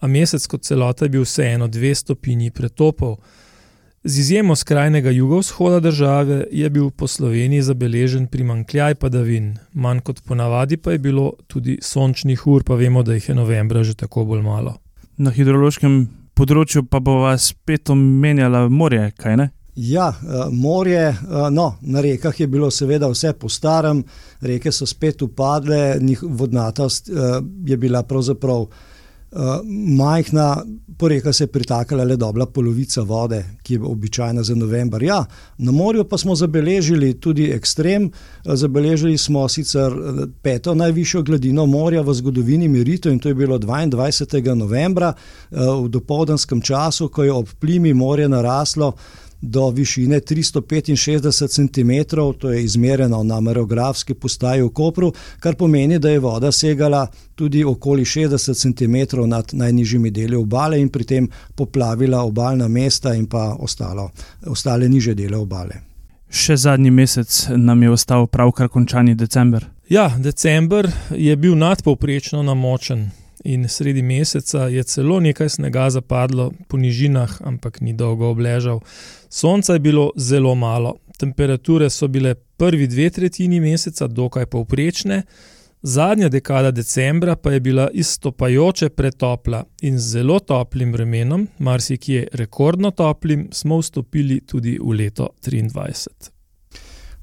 a 0.00 0.06
mesec 0.06 0.46
kot 0.46 0.64
celota 0.66 1.04
je 1.04 1.14
bil 1.14 1.22
vseeno 1.22 1.68
dve 1.68 1.94
stopinji 1.94 2.50
pretopov. 2.50 3.16
Z 4.04 4.18
izjemo 4.18 4.56
skrajnega 4.56 5.10
jugovzhoda 5.10 5.80
države 5.80 6.46
je 6.52 6.70
bil 6.70 6.90
po 6.90 7.06
Sloveniji 7.06 7.62
zabeležen 7.62 8.26
primankljaj 8.26 8.94
padavin, 8.94 9.56
manj 9.72 10.00
kot 10.00 10.22
ponavadi 10.22 10.76
pa 10.76 10.92
je 10.92 10.98
bilo 10.98 11.32
tudi 11.46 11.78
sončnih 11.82 12.46
ur, 12.46 12.64
pa 12.64 12.74
vemo, 12.74 13.02
da 13.02 13.14
jih 13.14 13.28
je 13.28 13.34
novembra 13.34 13.82
že 13.82 13.94
tako 13.94 14.24
bolj 14.24 14.42
malo. 14.42 14.76
Na 15.16 15.32
hidrološkem 15.32 16.00
področju 16.36 16.82
pa 16.90 17.00
bo 17.00 17.22
vas 17.22 17.50
spet 17.54 17.88
omenjala 17.92 18.66
morje, 18.68 19.08
kaj 19.16 19.36
ne? 19.40 19.46
Ja, 19.76 20.08
eh, 20.08 20.48
morje, 20.52 21.08
eh, 21.08 21.16
no, 21.52 21.74
na 21.80 22.00
rekah 22.04 22.40
je 22.40 22.46
bilo 22.46 22.70
seveda 22.70 23.08
vse 23.08 23.32
po 23.32 23.48
starem, 23.48 24.02
reke 24.40 24.72
so 24.72 24.86
spet 24.86 25.22
upadle, 25.22 25.98
njihova 26.00 26.34
vodnatost 26.42 27.08
eh, 27.08 27.40
je 27.66 27.76
bila 27.76 28.02
pravzaprav 28.02 28.66
majhna, 29.96 30.64
po 30.98 31.08
reka 31.08 31.32
se 31.32 31.44
je 31.44 31.48
pritakala 31.52 32.04
le 32.04 32.16
dobra 32.16 32.46
polovica 32.46 33.02
vode, 33.02 33.42
ki 33.62 33.74
je 33.74 33.80
običajna 33.82 34.42
za 34.42 34.54
november. 34.54 35.02
Ja, 35.02 35.24
na 35.58 35.72
morju 35.72 36.04
pa 36.04 36.18
smo 36.18 36.34
zabeležili 36.34 37.14
tudi 37.20 37.50
ekstrem. 37.50 38.10
Zabeležili 38.44 39.18
smo 39.18 39.48
sicer 39.48 39.92
eh, 39.92 40.26
peto 40.42 40.74
najvišjo 40.74 41.22
gladino 41.22 41.66
morja 41.66 42.02
v 42.02 42.14
zgodovini 42.14 42.68
meritev 42.68 43.12
in 43.12 43.18
to 43.18 43.28
je 43.28 43.34
bilo 43.34 43.58
22. 43.58 44.54
novembra 44.54 45.12
v 45.50 45.88
dopoldanskem 45.88 46.60
času, 46.60 47.08
ko 47.08 47.24
je 47.24 47.32
ob 47.32 47.48
plimi 47.60 47.94
morje 47.94 48.28
naraslo 48.28 48.92
do 49.46 49.70
višine 49.70 50.20
365 50.20 51.48
cm, 51.48 52.16
to 52.38 52.50
je 52.50 52.64
izmerjeno 52.64 53.22
na 53.22 53.40
merografski 53.40 54.14
postaji 54.14 54.62
v 54.62 54.68
Kopru, 54.68 55.12
kar 55.40 55.54
pomeni, 55.54 55.98
da 55.98 56.10
je 56.10 56.18
voda 56.18 56.52
segala 56.52 57.06
tudi 57.34 57.64
okoli 57.64 58.04
60 58.04 58.54
cm 58.54 59.28
nad 59.28 59.50
najnižjimi 59.52 60.10
deli 60.10 60.36
obale 60.36 60.80
in 60.80 60.88
pri 60.88 61.04
tem 61.04 61.28
poplavila 61.54 62.22
obaljna 62.22 62.68
mesta 62.68 63.14
in 63.14 63.26
pa 63.26 63.56
ostalo, 63.58 64.10
ostale 64.46 64.88
niže 64.88 65.14
dele 65.14 65.36
obale. 65.36 65.82
Še 66.30 66.56
zadnji 66.56 66.90
mesec 66.90 67.46
nam 67.56 67.82
je 67.82 67.90
ostal 67.90 68.26
pravkar 68.26 68.68
končani 68.68 69.14
december. 69.14 69.66
Ja, 69.88 70.10
december 70.18 70.90
je 71.10 71.36
bil 71.36 71.54
nadpovprečno 71.54 72.42
namočen 72.42 73.10
in 73.46 73.68
sredi 73.68 74.02
meseca 74.02 74.66
je 74.68 74.82
celo 74.82 75.20
nekaj 75.20 75.48
snega 75.48 75.90
zapadlo 75.90 76.52
po 76.68 76.76
nižinah, 76.76 77.40
ampak 77.44 77.80
ni 77.80 77.92
dolgo 77.92 78.30
obležal. 78.30 78.80
Sonca 79.28 79.72
je 79.72 79.78
bilo 79.78 80.10
zelo 80.16 80.54
malo, 80.54 80.96
temperature 81.18 81.90
so 81.90 82.08
bile 82.08 82.34
prvi 82.34 82.86
dve 82.86 83.10
tretjini 83.10 83.60
meseca 83.60 84.06
dokaj 84.06 84.46
povprečne, 84.46 85.22
zadnja 85.82 86.28
dekada 86.28 86.70
decembra 86.70 87.36
pa 87.36 87.52
je 87.52 87.60
bila 87.60 87.88
izstopajoče 87.92 88.88
pretopla 88.88 89.64
in 89.82 89.98
z 89.98 90.10
zelo 90.10 90.38
toplim 90.38 90.92
vremenom, 90.92 91.48
marsikje 91.58 92.28
rekordno 92.32 92.90
toplim, 92.90 93.48
smo 93.52 93.78
vstopili 93.78 94.40
tudi 94.46 94.78
v 94.82 94.92
leto 94.92 95.28
2023. 95.42 96.30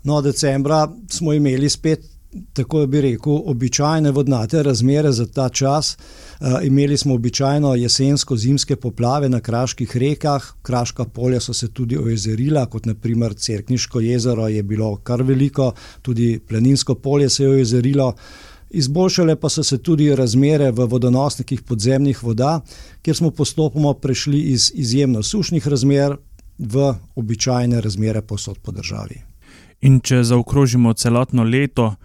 No, 0.04 0.22
decembra 0.22 0.88
smo 1.10 1.34
imeli 1.34 1.70
spet 1.70 2.13
tako 2.54 2.86
bi 2.88 3.02
rekel, 3.02 3.42
običajne 3.46 4.12
vodnate 4.12 4.64
razmere 4.64 5.12
za 5.12 5.26
ta 5.26 5.50
čas. 5.50 5.98
Uh, 6.40 6.48
imeli 6.64 6.98
smo 6.98 7.14
običajno 7.14 7.76
jesensko-zimske 7.76 8.76
poplave 8.76 9.30
na 9.30 9.40
kraških 9.40 9.98
rekah, 9.98 10.54
kraška 10.62 11.06
polja 11.06 11.40
so 11.40 11.54
se 11.54 11.68
tudi 11.68 11.98
ojezerila, 11.98 12.66
kot 12.66 12.86
naprimer 12.86 13.34
Cerkniško 13.34 14.00
jezero 14.00 14.48
je 14.48 14.64
bilo 14.64 14.96
kar 14.96 15.24
veliko, 15.24 15.74
tudi 16.02 16.40
planinsko 16.50 16.96
polje 16.96 17.30
se 17.30 17.44
je 17.44 17.50
ojezerilo. 17.50 18.14
Izboljšale 18.70 19.36
pa 19.36 19.50
so 19.50 19.64
se 19.64 19.78
tudi 19.78 20.16
razmere 20.16 20.72
v 20.72 20.86
vodonosnikih 20.90 21.62
podzemnih 21.62 22.24
voda, 22.24 22.62
kjer 23.02 23.16
smo 23.16 23.30
postopoma 23.32 23.94
prešli 23.94 24.40
iz 24.40 24.72
izjemno 24.76 25.24
sušnih 25.24 25.68
razmer 25.68 26.18
v 26.58 26.94
običajne 27.16 27.82
razmere 27.82 28.22
posod 28.22 28.58
po 28.58 28.72
državi. 28.72 29.22
In 29.82 30.00
če 30.00 30.24
zaokrožimo 30.24 30.94
celotno 30.94 31.44
leto, 31.44 31.96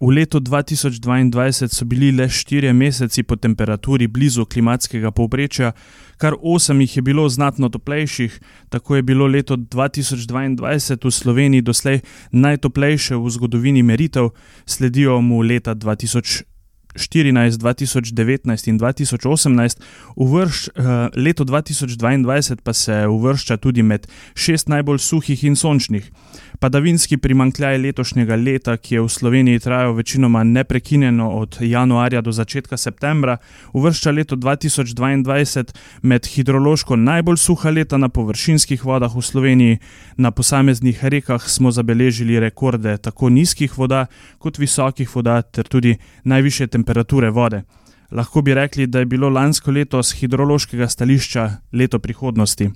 V 0.00 0.08
letu 0.08 0.40
2022 0.40 1.68
so 1.68 1.84
bili 1.84 2.12
le 2.12 2.28
štirje 2.28 2.72
meseci 2.72 3.22
po 3.22 3.36
temperaturi 3.36 4.06
blizu 4.08 4.46
klimatskega 4.46 5.10
povprečja, 5.10 5.72
kar 6.16 6.36
osem 6.40 6.80
jih 6.80 6.96
je 6.96 7.02
bilo 7.02 7.28
znatno 7.28 7.68
toplejših, 7.68 8.40
tako 8.68 8.96
je 8.96 9.02
bilo 9.02 9.26
leto 9.26 9.56
2022 9.56 11.04
v 11.04 11.10
Sloveniji 11.10 11.62
doslej 11.62 12.00
najtoplejše 12.32 13.16
v 13.16 13.30
zgodovini 13.30 13.82
meritev, 13.82 14.30
sledijo 14.66 15.20
mu 15.20 15.42
leta 15.42 15.74
2000. 15.74 16.50
2014, 16.94 17.58
2019 17.58 18.68
in 18.68 18.78
2018, 18.78 19.80
uvrš, 20.16 20.68
uh, 20.68 20.84
leto 21.14 21.44
2022 21.44 22.56
pa 22.62 22.72
se 22.72 23.06
uvršča 23.06 23.56
tudi 23.56 23.82
med 23.82 24.06
šest 24.34 24.68
najbolj 24.68 24.98
suhih 24.98 25.44
in 25.44 25.56
sončnih. 25.56 26.10
Padavinski 26.60 27.16
primankljaj 27.16 27.78
letošnjega 27.78 28.36
leta, 28.36 28.74
ki 28.76 28.94
je 28.94 29.00
v 29.00 29.08
Sloveniji 29.08 29.58
trajal 29.64 29.94
večinoma 29.96 30.42
neprekinjeno 30.44 31.30
od 31.30 31.56
januarja 31.60 32.20
do 32.20 32.32
začetka 32.32 32.76
septembra, 32.76 33.36
uvršča 33.72 34.10
leto 34.10 34.36
2022 34.36 35.72
med 36.02 36.26
hidrološko 36.26 36.96
najbolj 36.96 37.36
suha 37.36 37.70
leta 37.70 37.96
na 37.96 38.08
površinskih 38.08 38.84
vodah 38.84 39.16
v 39.16 39.22
Sloveniji. 39.22 39.78
Na 40.16 40.30
posameznih 40.30 41.04
rekah 41.04 41.48
smo 41.48 41.70
zabeležili 41.70 42.40
rekorde 42.40 42.98
tako 42.98 43.30
nizkih 43.30 43.78
voda 43.78 44.06
kot 44.38 44.58
visokih 44.58 45.16
voda, 45.16 45.42
ter 45.42 45.64
tudi 45.64 45.96
najviše 46.24 46.66
temperature 46.66 47.30
vode. 47.30 47.62
Lahko 48.10 48.42
bi 48.42 48.54
rekli, 48.54 48.86
da 48.86 48.98
je 48.98 49.06
bilo 49.06 49.28
lansko 49.28 49.70
leto 49.70 50.02
z 50.02 50.12
hidrološkega 50.12 50.88
stališča 50.88 51.50
leto 51.72 51.98
prihodnosti. 51.98 52.70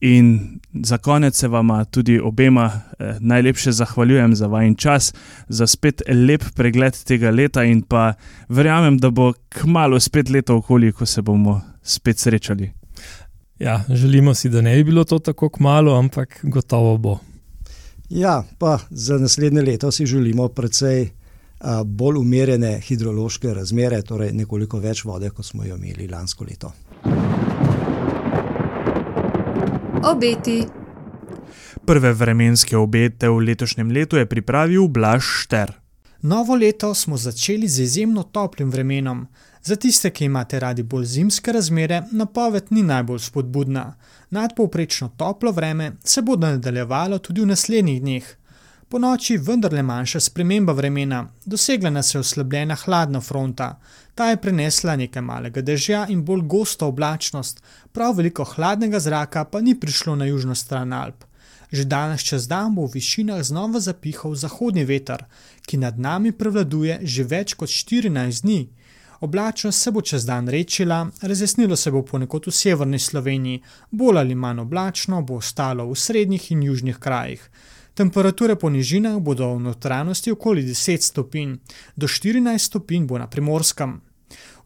In 0.00 0.58
za 0.72 0.98
konec 0.98 1.36
se 1.36 1.48
vama 1.48 1.84
tudi 1.84 2.20
obema 2.20 2.80
eh, 2.98 3.16
najlepše 3.20 3.72
zahvaljujem 3.72 4.34
za 4.34 4.46
vaš 4.46 4.76
čas, 4.78 5.14
za 5.48 5.66
spet 5.66 6.02
lep 6.08 6.42
pregled 6.54 7.04
tega 7.04 7.30
leta 7.30 7.64
in 7.64 7.82
pa 7.82 8.14
verjamem, 8.48 8.98
da 8.98 9.10
bo 9.10 9.32
kmalo 9.48 10.00
spet 10.00 10.30
leto 10.30 10.56
okoli, 10.56 10.92
ko 10.92 11.06
se 11.06 11.22
bomo 11.22 11.60
spet 11.82 12.18
srečali. 12.18 12.70
Ja, 13.58 13.84
želimo 13.88 14.34
si, 14.34 14.48
da 14.48 14.60
ne 14.60 14.76
bi 14.76 14.84
bilo 14.84 15.04
to 15.04 15.18
tako 15.18 15.48
kmalo, 15.48 15.98
ampak 15.98 16.40
gotovo 16.42 16.96
bo. 16.98 17.18
Ja, 18.08 18.44
pa 18.58 18.78
za 18.90 19.18
naslednje 19.18 19.62
leto 19.62 19.90
si 19.90 20.06
želimo 20.06 20.48
precej 20.48 21.08
a, 21.60 21.84
bolj 21.84 22.16
umirjene 22.16 22.80
hidrološke 22.80 23.54
razmere, 23.54 24.02
torej 24.02 24.32
nekoliko 24.32 24.78
več 24.78 25.04
vode, 25.04 25.30
kot 25.30 25.46
smo 25.46 25.64
jo 25.64 25.76
imeli 25.76 26.08
lansko 26.08 26.44
leto. 26.44 26.72
Obeti. 30.06 30.62
Prve 31.84 32.12
vremenske 32.12 32.76
obete 32.76 33.28
v 33.28 33.40
letošnjem 33.42 33.90
letu 33.90 34.16
je 34.16 34.26
pripravil 34.26 34.88
Blaž 34.88 35.24
Šter. 35.42 35.72
Novo 36.22 36.54
leto 36.54 36.94
smo 36.94 37.16
začeli 37.16 37.68
z 37.68 37.82
izjemno 37.82 38.22
toplim 38.22 38.70
vremenom. 38.70 39.26
Za 39.62 39.76
tiste, 39.76 40.10
ki 40.10 40.24
imate 40.24 40.60
radi 40.60 40.82
bolj 40.82 41.04
zimske 41.04 41.52
razmere, 41.52 42.02
napoved 42.12 42.70
ni 42.70 42.82
najbolj 42.82 43.18
spodbudna. 43.18 43.96
Nadpovprečno 44.30 45.08
toplo 45.16 45.52
vreme 45.52 45.92
se 46.04 46.22
bo 46.22 46.36
nadaljevalo 46.36 47.18
tudi 47.18 47.40
v 47.40 47.46
naslednjih 47.46 48.00
dneh. 48.02 48.36
Po 48.88 48.98
noči 48.98 49.34
vendarle 49.36 49.82
manjša 49.82 50.20
sprememba 50.20 50.72
vremena, 50.72 51.24
dosegla 51.44 51.90
nas 51.90 52.14
je 52.14 52.20
oslabljena 52.20 52.74
hladna 52.74 53.20
fronta. 53.20 53.80
Ta 54.14 54.28
je 54.30 54.36
prenesla 54.36 54.94
nekaj 54.96 55.22
malega 55.22 55.60
dežja 55.60 56.04
in 56.08 56.22
bolj 56.24 56.44
gosto 56.46 56.86
oblačnost, 56.86 57.62
prav 57.92 58.14
veliko 58.16 58.44
hladnega 58.44 59.00
zraka 59.00 59.44
pa 59.44 59.60
ni 59.60 59.74
prišlo 59.80 60.14
na 60.16 60.30
južno 60.30 60.54
stran 60.54 60.92
Alp. 60.92 61.24
Že 61.72 61.84
danes 61.84 62.22
čez 62.22 62.46
dan 62.48 62.74
bo 62.74 62.86
v 62.86 62.94
višinah 62.94 63.42
znova 63.42 63.80
zapihal 63.80 64.34
zahodni 64.34 64.84
veter, 64.84 65.26
ki 65.66 65.82
nad 65.82 65.98
nami 65.98 66.32
prevladuje 66.32 67.00
že 67.02 67.24
več 67.24 67.54
kot 67.54 67.68
14 67.68 68.42
dni. 68.42 68.68
Oblačnost 69.20 69.82
se 69.82 69.90
bo 69.90 70.00
čez 70.00 70.24
dan 70.26 70.48
rečila, 70.48 71.08
razjasnilo 71.22 71.76
se 71.76 71.90
bo 71.90 72.02
ponekod 72.02 72.46
v 72.46 72.54
severni 72.54 72.98
Sloveniji, 72.98 73.62
bolj 73.90 74.18
ali 74.18 74.34
manj 74.34 74.60
oblačno 74.60 75.22
bo 75.22 75.42
ostalo 75.42 75.90
v 75.90 75.96
srednjih 75.98 76.52
in 76.52 76.62
južnih 76.62 76.98
krajih. 76.98 77.50
Temperature 77.96 78.56
po 78.60 78.68
nižinah 78.68 79.16
bodo 79.24 79.54
v 79.56 79.60
notranjosti 79.72 80.28
okoli 80.32 80.60
10 80.62 81.00
stopinj, 81.00 81.54
do 81.96 82.04
14 82.06 82.58
stopinj 82.58 83.06
bo 83.08 83.16
na 83.18 83.24
primorskem. 83.26 84.00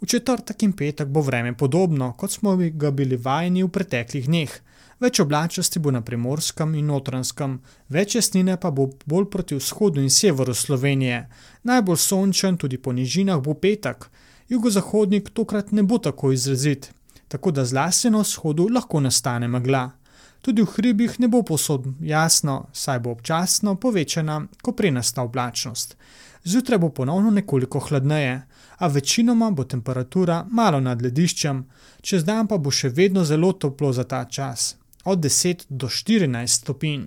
V 0.00 0.06
četrtek 0.06 0.62
in 0.62 0.72
petek 0.72 1.06
bo 1.08 1.22
vreme 1.22 1.54
podobno, 1.54 2.12
kot 2.18 2.32
smo 2.32 2.56
ga 2.56 2.90
bili 2.90 3.16
vajeni 3.16 3.62
v 3.62 3.68
preteklih 3.68 4.26
dneh. 4.26 4.56
Več 4.98 5.20
oblačnosti 5.22 5.78
bo 5.78 5.92
na 5.94 6.02
primorskem 6.02 6.74
in 6.74 6.90
notranjskem, 6.90 7.60
več 7.88 8.18
jasnine 8.18 8.58
pa 8.58 8.74
bo 8.74 8.88
bolj 9.06 9.30
proti 9.30 9.54
vzhodu 9.54 10.02
in 10.02 10.10
severu 10.10 10.54
Slovenije. 10.54 11.22
Najbolj 11.62 12.02
sončen 12.02 12.58
tudi 12.58 12.82
po 12.82 12.90
nižinah 12.92 13.38
bo 13.38 13.54
petek, 13.54 14.10
jugozahodnik 14.48 15.30
tokrat 15.30 15.70
ne 15.70 15.86
bo 15.86 16.02
tako 16.02 16.32
izrazit, 16.34 16.90
tako 17.28 17.54
da 17.54 17.64
zlasti 17.64 18.10
na 18.10 18.26
vzhodu 18.26 18.66
lahko 18.74 19.00
nastane 19.00 19.46
megla. 19.48 19.99
Tudi 20.40 20.62
v 20.62 20.72
hribih 20.72 21.20
ne 21.20 21.28
bo 21.28 21.42
posod 21.42 21.86
jasno, 22.00 22.66
saj 22.72 22.98
bo 23.00 23.10
občasno 23.10 23.74
povečana 23.74 24.46
koprenasta 24.62 25.22
oblačnost. 25.22 25.96
Zjutraj 26.44 26.78
bo 26.78 26.88
ponovno 26.88 27.30
nekoliko 27.30 27.78
hladneje, 27.78 28.42
a 28.78 28.86
večinoma 28.86 29.50
bo 29.50 29.64
temperatura 29.64 30.46
malo 30.50 30.80
nad 30.80 31.02
lediščem, 31.02 31.64
čez 32.00 32.24
dan 32.24 32.48
pa 32.48 32.56
bo 32.58 32.70
še 32.70 32.88
vedno 32.88 33.24
zelo 33.24 33.52
toplo 33.52 33.92
za 33.92 34.04
ta 34.04 34.24
čas, 34.24 34.76
od 35.04 35.18
10 35.20 35.66
do 35.68 35.88
14 35.88 36.46
stopinj. 36.46 37.02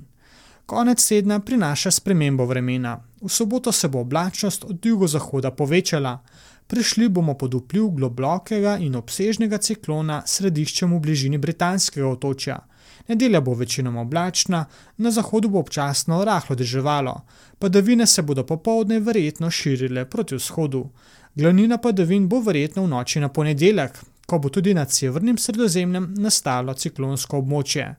Konec 0.65 1.07
tedna 1.07 1.39
prinaša 1.39 1.91
spremembo 1.91 2.45
vremena. 2.45 2.99
V 3.21 3.29
soboto 3.29 3.71
se 3.71 3.87
bo 3.87 3.99
oblačnost 3.99 4.63
od 4.63 4.85
jugozahoda 4.85 5.51
povečala, 5.51 6.19
prišli 6.67 7.09
bomo 7.09 7.33
pod 7.37 7.53
vpliv 7.53 7.89
globokega 7.97 8.77
in 8.77 8.95
obsežnega 8.95 9.57
ciklona 9.57 10.21
s 10.25 10.37
središčem 10.37 10.93
v 10.93 10.99
bližini 10.99 11.37
britanskega 11.37 12.07
otočja. 12.07 12.59
Nedelja 13.07 13.41
bo 13.41 13.53
večinoma 13.53 14.01
oblačna, 14.01 14.65
na 14.97 15.11
zahodu 15.11 15.49
bo 15.49 15.59
občasno 15.59 16.23
rahlo 16.25 16.55
deževalo, 16.55 17.21
padavine 17.59 18.07
se 18.07 18.21
bodo 18.21 18.45
popovdne 18.45 18.99
verjetno 18.99 19.51
širile 19.51 20.05
proti 20.05 20.35
vzhodu. 20.35 20.89
Glavnina 21.35 21.77
padavin 21.77 22.27
bo 22.29 22.39
verjetno 22.39 22.83
v 22.83 22.87
noči 22.87 23.19
na 23.19 23.29
ponedeljek, 23.29 23.99
ko 24.25 24.39
bo 24.39 24.49
tudi 24.49 24.73
nad 24.73 24.91
severnim 24.91 25.37
sredozemljem 25.37 26.13
nastalo 26.17 26.73
ciklonsko 26.73 27.37
območje. 27.37 27.95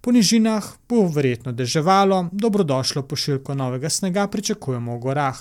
Po 0.00 0.12
nižinah 0.12 0.66
bo 0.88 1.06
verjetno 1.08 1.52
deževalo, 1.52 2.28
dobrodošlo 2.32 3.02
pošiljko 3.02 3.54
novega 3.54 3.88
snega 3.90 4.26
pričakujemo 4.28 4.96
v 4.96 5.00
gorah. 5.00 5.38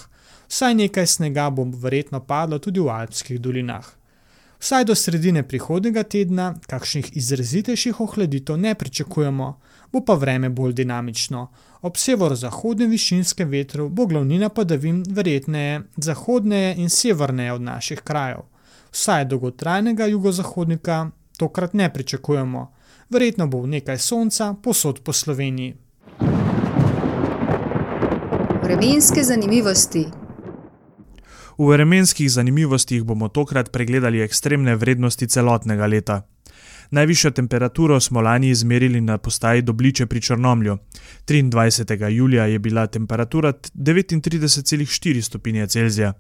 Vsaj 0.48 0.76
nekaj 0.76 1.08
snega 1.08 1.50
bo 1.50 1.66
verjetno 1.66 2.24
padlo 2.24 2.60
tudi 2.60 2.80
v 2.80 2.88
alpskih 2.90 3.42
dolinah. 3.42 4.03
Vsaj 4.64 4.86
do 4.86 4.96
sredine 4.96 5.42
prihodnega 5.44 6.04
tedna 6.04 6.54
kakšnih 6.72 7.10
izrazitejših 7.18 8.00
ohladitev 8.00 8.58
ne 8.58 8.72
pričakujemo, 8.76 9.48
bo 9.92 10.02
pa 10.06 10.14
vreme 10.14 10.50
bolj 10.50 10.74
dinamično. 10.74 11.48
Ob 11.82 11.98
severozahodnem 11.98 12.90
višinskem 12.90 13.50
vetru 13.50 13.90
bo 13.90 14.06
glavnina 14.06 14.50
padavin 14.50 15.04
verjetneje 15.10 15.82
zahodneje 15.98 16.76
in 16.78 16.90
severneje 16.90 17.54
od 17.54 17.62
naših 17.62 18.00
krajev. 18.00 18.48
Vsaj 18.92 19.26
dolgotrajnega 19.26 20.06
jugozahodnika 20.06 21.10
tokrat 21.38 21.74
ne 21.74 21.94
pričakujemo, 21.94 22.72
verjetno 23.10 23.48
bo 23.48 23.66
nekaj 23.68 23.98
sonca 23.98 24.54
posod 24.64 25.04
po 25.04 25.14
Sloveniji. 25.14 25.76
Vremenske 28.64 29.24
zanimivosti. 29.24 30.23
V 31.58 31.70
vremenskih 31.70 32.32
zanimivostih 32.32 33.04
bomo 33.04 33.28
tokrat 33.30 33.72
pregledali 33.72 34.22
ekstremne 34.22 34.76
vrednosti 34.76 35.28
celotnega 35.28 35.86
leta. 35.86 36.22
Najvišjo 36.92 37.32
temperaturo 37.32 38.00
smo 38.00 38.22
lani 38.22 38.50
izmerili 38.50 39.02
na 39.02 39.18
postaji 39.18 39.62
Dobliče 39.62 40.06
pri 40.06 40.22
Črnomlju. 40.22 40.78
23. 41.28 42.08
julija 42.08 42.46
je 42.46 42.60
bila 42.60 42.88
temperatura 42.88 43.54
39,4 43.54 45.22
stopinje 45.22 45.68
Celzija. 45.68 46.14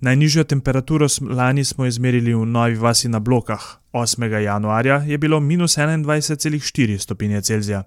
Najnižjo 0.00 0.44
temperaturo 0.44 1.06
lani 1.30 1.64
smo 1.64 1.86
izmerili 1.86 2.34
v 2.34 2.46
Novi 2.46 2.74
vasi 2.74 3.08
na 3.08 3.20
Blokah. 3.20 3.60
8. 3.92 4.38
januarja 4.38 4.96
je 4.96 5.18
bilo 5.18 5.40
minus 5.40 5.78
21,4 5.78 6.98
stopinje 6.98 7.42
Celzija. 7.42 7.82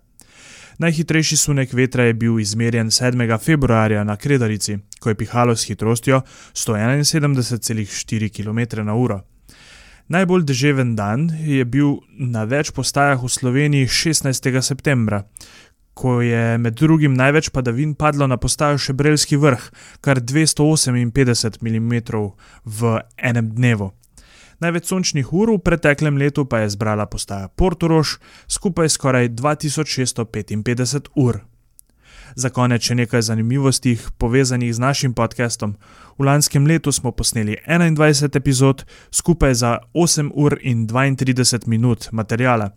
Najhitrejši 0.78 1.38
sunek 1.38 1.74
vetra 1.74 2.04
je 2.04 2.14
bil 2.14 2.40
izmerjen 2.40 2.88
7. 2.88 3.38
februarja 3.42 4.04
na 4.04 4.16
Kredarici, 4.16 4.78
ko 5.00 5.10
je 5.10 5.16
pihalo 5.16 5.56
s 5.56 5.66
hitrostjo 5.66 6.22
171,4 6.54 8.30
km/h. 8.30 9.20
Najbolj 10.08 10.44
deževen 10.44 10.96
dan 10.96 11.32
je 11.42 11.66
bil 11.66 11.98
na 12.20 12.44
več 12.44 12.70
postajah 12.72 13.24
v 13.24 13.30
Sloveniji 13.30 13.88
16. 13.88 14.62
septembra, 14.62 15.24
ko 15.98 16.22
je 16.22 16.58
med 16.62 16.78
drugim 16.78 17.18
največ 17.18 17.50
padavin 17.50 17.96
padlo 17.96 18.28
na 18.28 18.38
postajo 18.38 18.78
Šebrelski 18.78 19.38
vrh, 19.38 19.72
kar 20.02 20.22
258 20.22 21.58
mm 21.58 21.94
v 22.66 23.00
enem 23.18 23.50
dnevu. 23.50 23.92
Največ 24.58 24.88
sončnih 24.90 25.28
ur 25.38 25.52
v 25.54 25.62
preteklem 25.62 26.18
letu 26.18 26.42
pa 26.50 26.66
je 26.66 26.74
zbrala 26.74 27.06
postaja 27.06 27.46
Portorož, 27.46 28.18
skupaj 28.50 28.90
skoraj 28.90 29.30
2655 29.38 31.14
ur. 31.14 31.46
Za 32.34 32.50
konec 32.50 32.82
še 32.82 32.98
nekaj 32.98 33.22
zanimivosti 33.30 33.94
povezanih 34.18 34.74
z 34.74 34.82
našim 34.82 35.14
podcastom. 35.14 35.78
V 36.18 36.26
lanskem 36.26 36.66
letu 36.66 36.90
smo 36.92 37.14
posneli 37.14 37.54
21 37.70 38.34
epizod, 38.34 38.82
skupaj 39.14 39.54
za 39.54 39.72
8 39.94 40.34
ur 40.34 40.58
in 40.66 40.88
32 40.90 41.70
minut 41.70 42.10
materijala. 42.12 42.74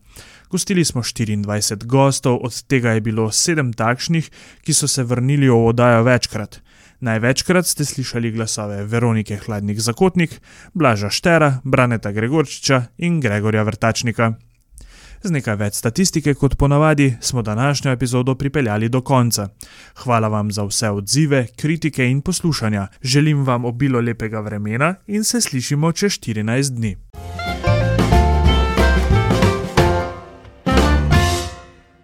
Gostili 0.53 0.85
smo 0.85 1.01
24 1.01 1.89
gostov, 1.89 2.45
od 2.45 2.53
tega 2.69 2.93
je 2.93 3.01
bilo 3.01 3.33
7 3.33 3.73
takšnih, 3.73 4.31
ki 4.61 4.73
so 4.77 4.89
se 4.89 5.01
vrnili 5.05 5.49
v 5.49 5.57
oddajo 5.57 6.05
večkrat. 6.05 6.61
Največkrat 7.01 7.67
ste 7.67 7.85
slišali 7.85 8.31
glasove 8.31 8.85
Veronike 8.85 9.37
Hladnik 9.37 9.79
Zakotnik, 9.81 10.41
Blaža 10.75 11.09
Štera, 11.11 11.61
Braneta 11.65 12.13
Gregorčiča 12.13 12.83
in 12.99 13.21
Gregorja 13.21 13.63
Vrtačnika. 13.65 14.35
Z 15.23 15.33
nekaj 15.33 15.57
več 15.61 15.77
statistike 15.81 16.35
kot 16.35 16.57
ponavadi 16.61 17.15
smo 17.21 17.43
današnjo 17.43 17.93
epizodo 17.93 18.35
pripeljali 18.35 18.89
do 18.89 19.01
konca. 19.01 19.49
Hvala 20.05 20.29
vam 20.29 20.53
za 20.53 20.65
vse 20.65 20.91
odzive, 20.91 21.47
kritike 21.57 22.05
in 22.09 22.21
poslušanja. 22.21 22.87
Želim 23.03 23.45
vam 23.45 23.65
obilo 23.65 24.01
lepega 24.01 24.41
vremena 24.41 24.95
in 25.07 25.25
se 25.25 25.41
slišimo 25.41 25.93
čez 25.93 26.13
14 26.13 26.77
dni. 26.77 26.97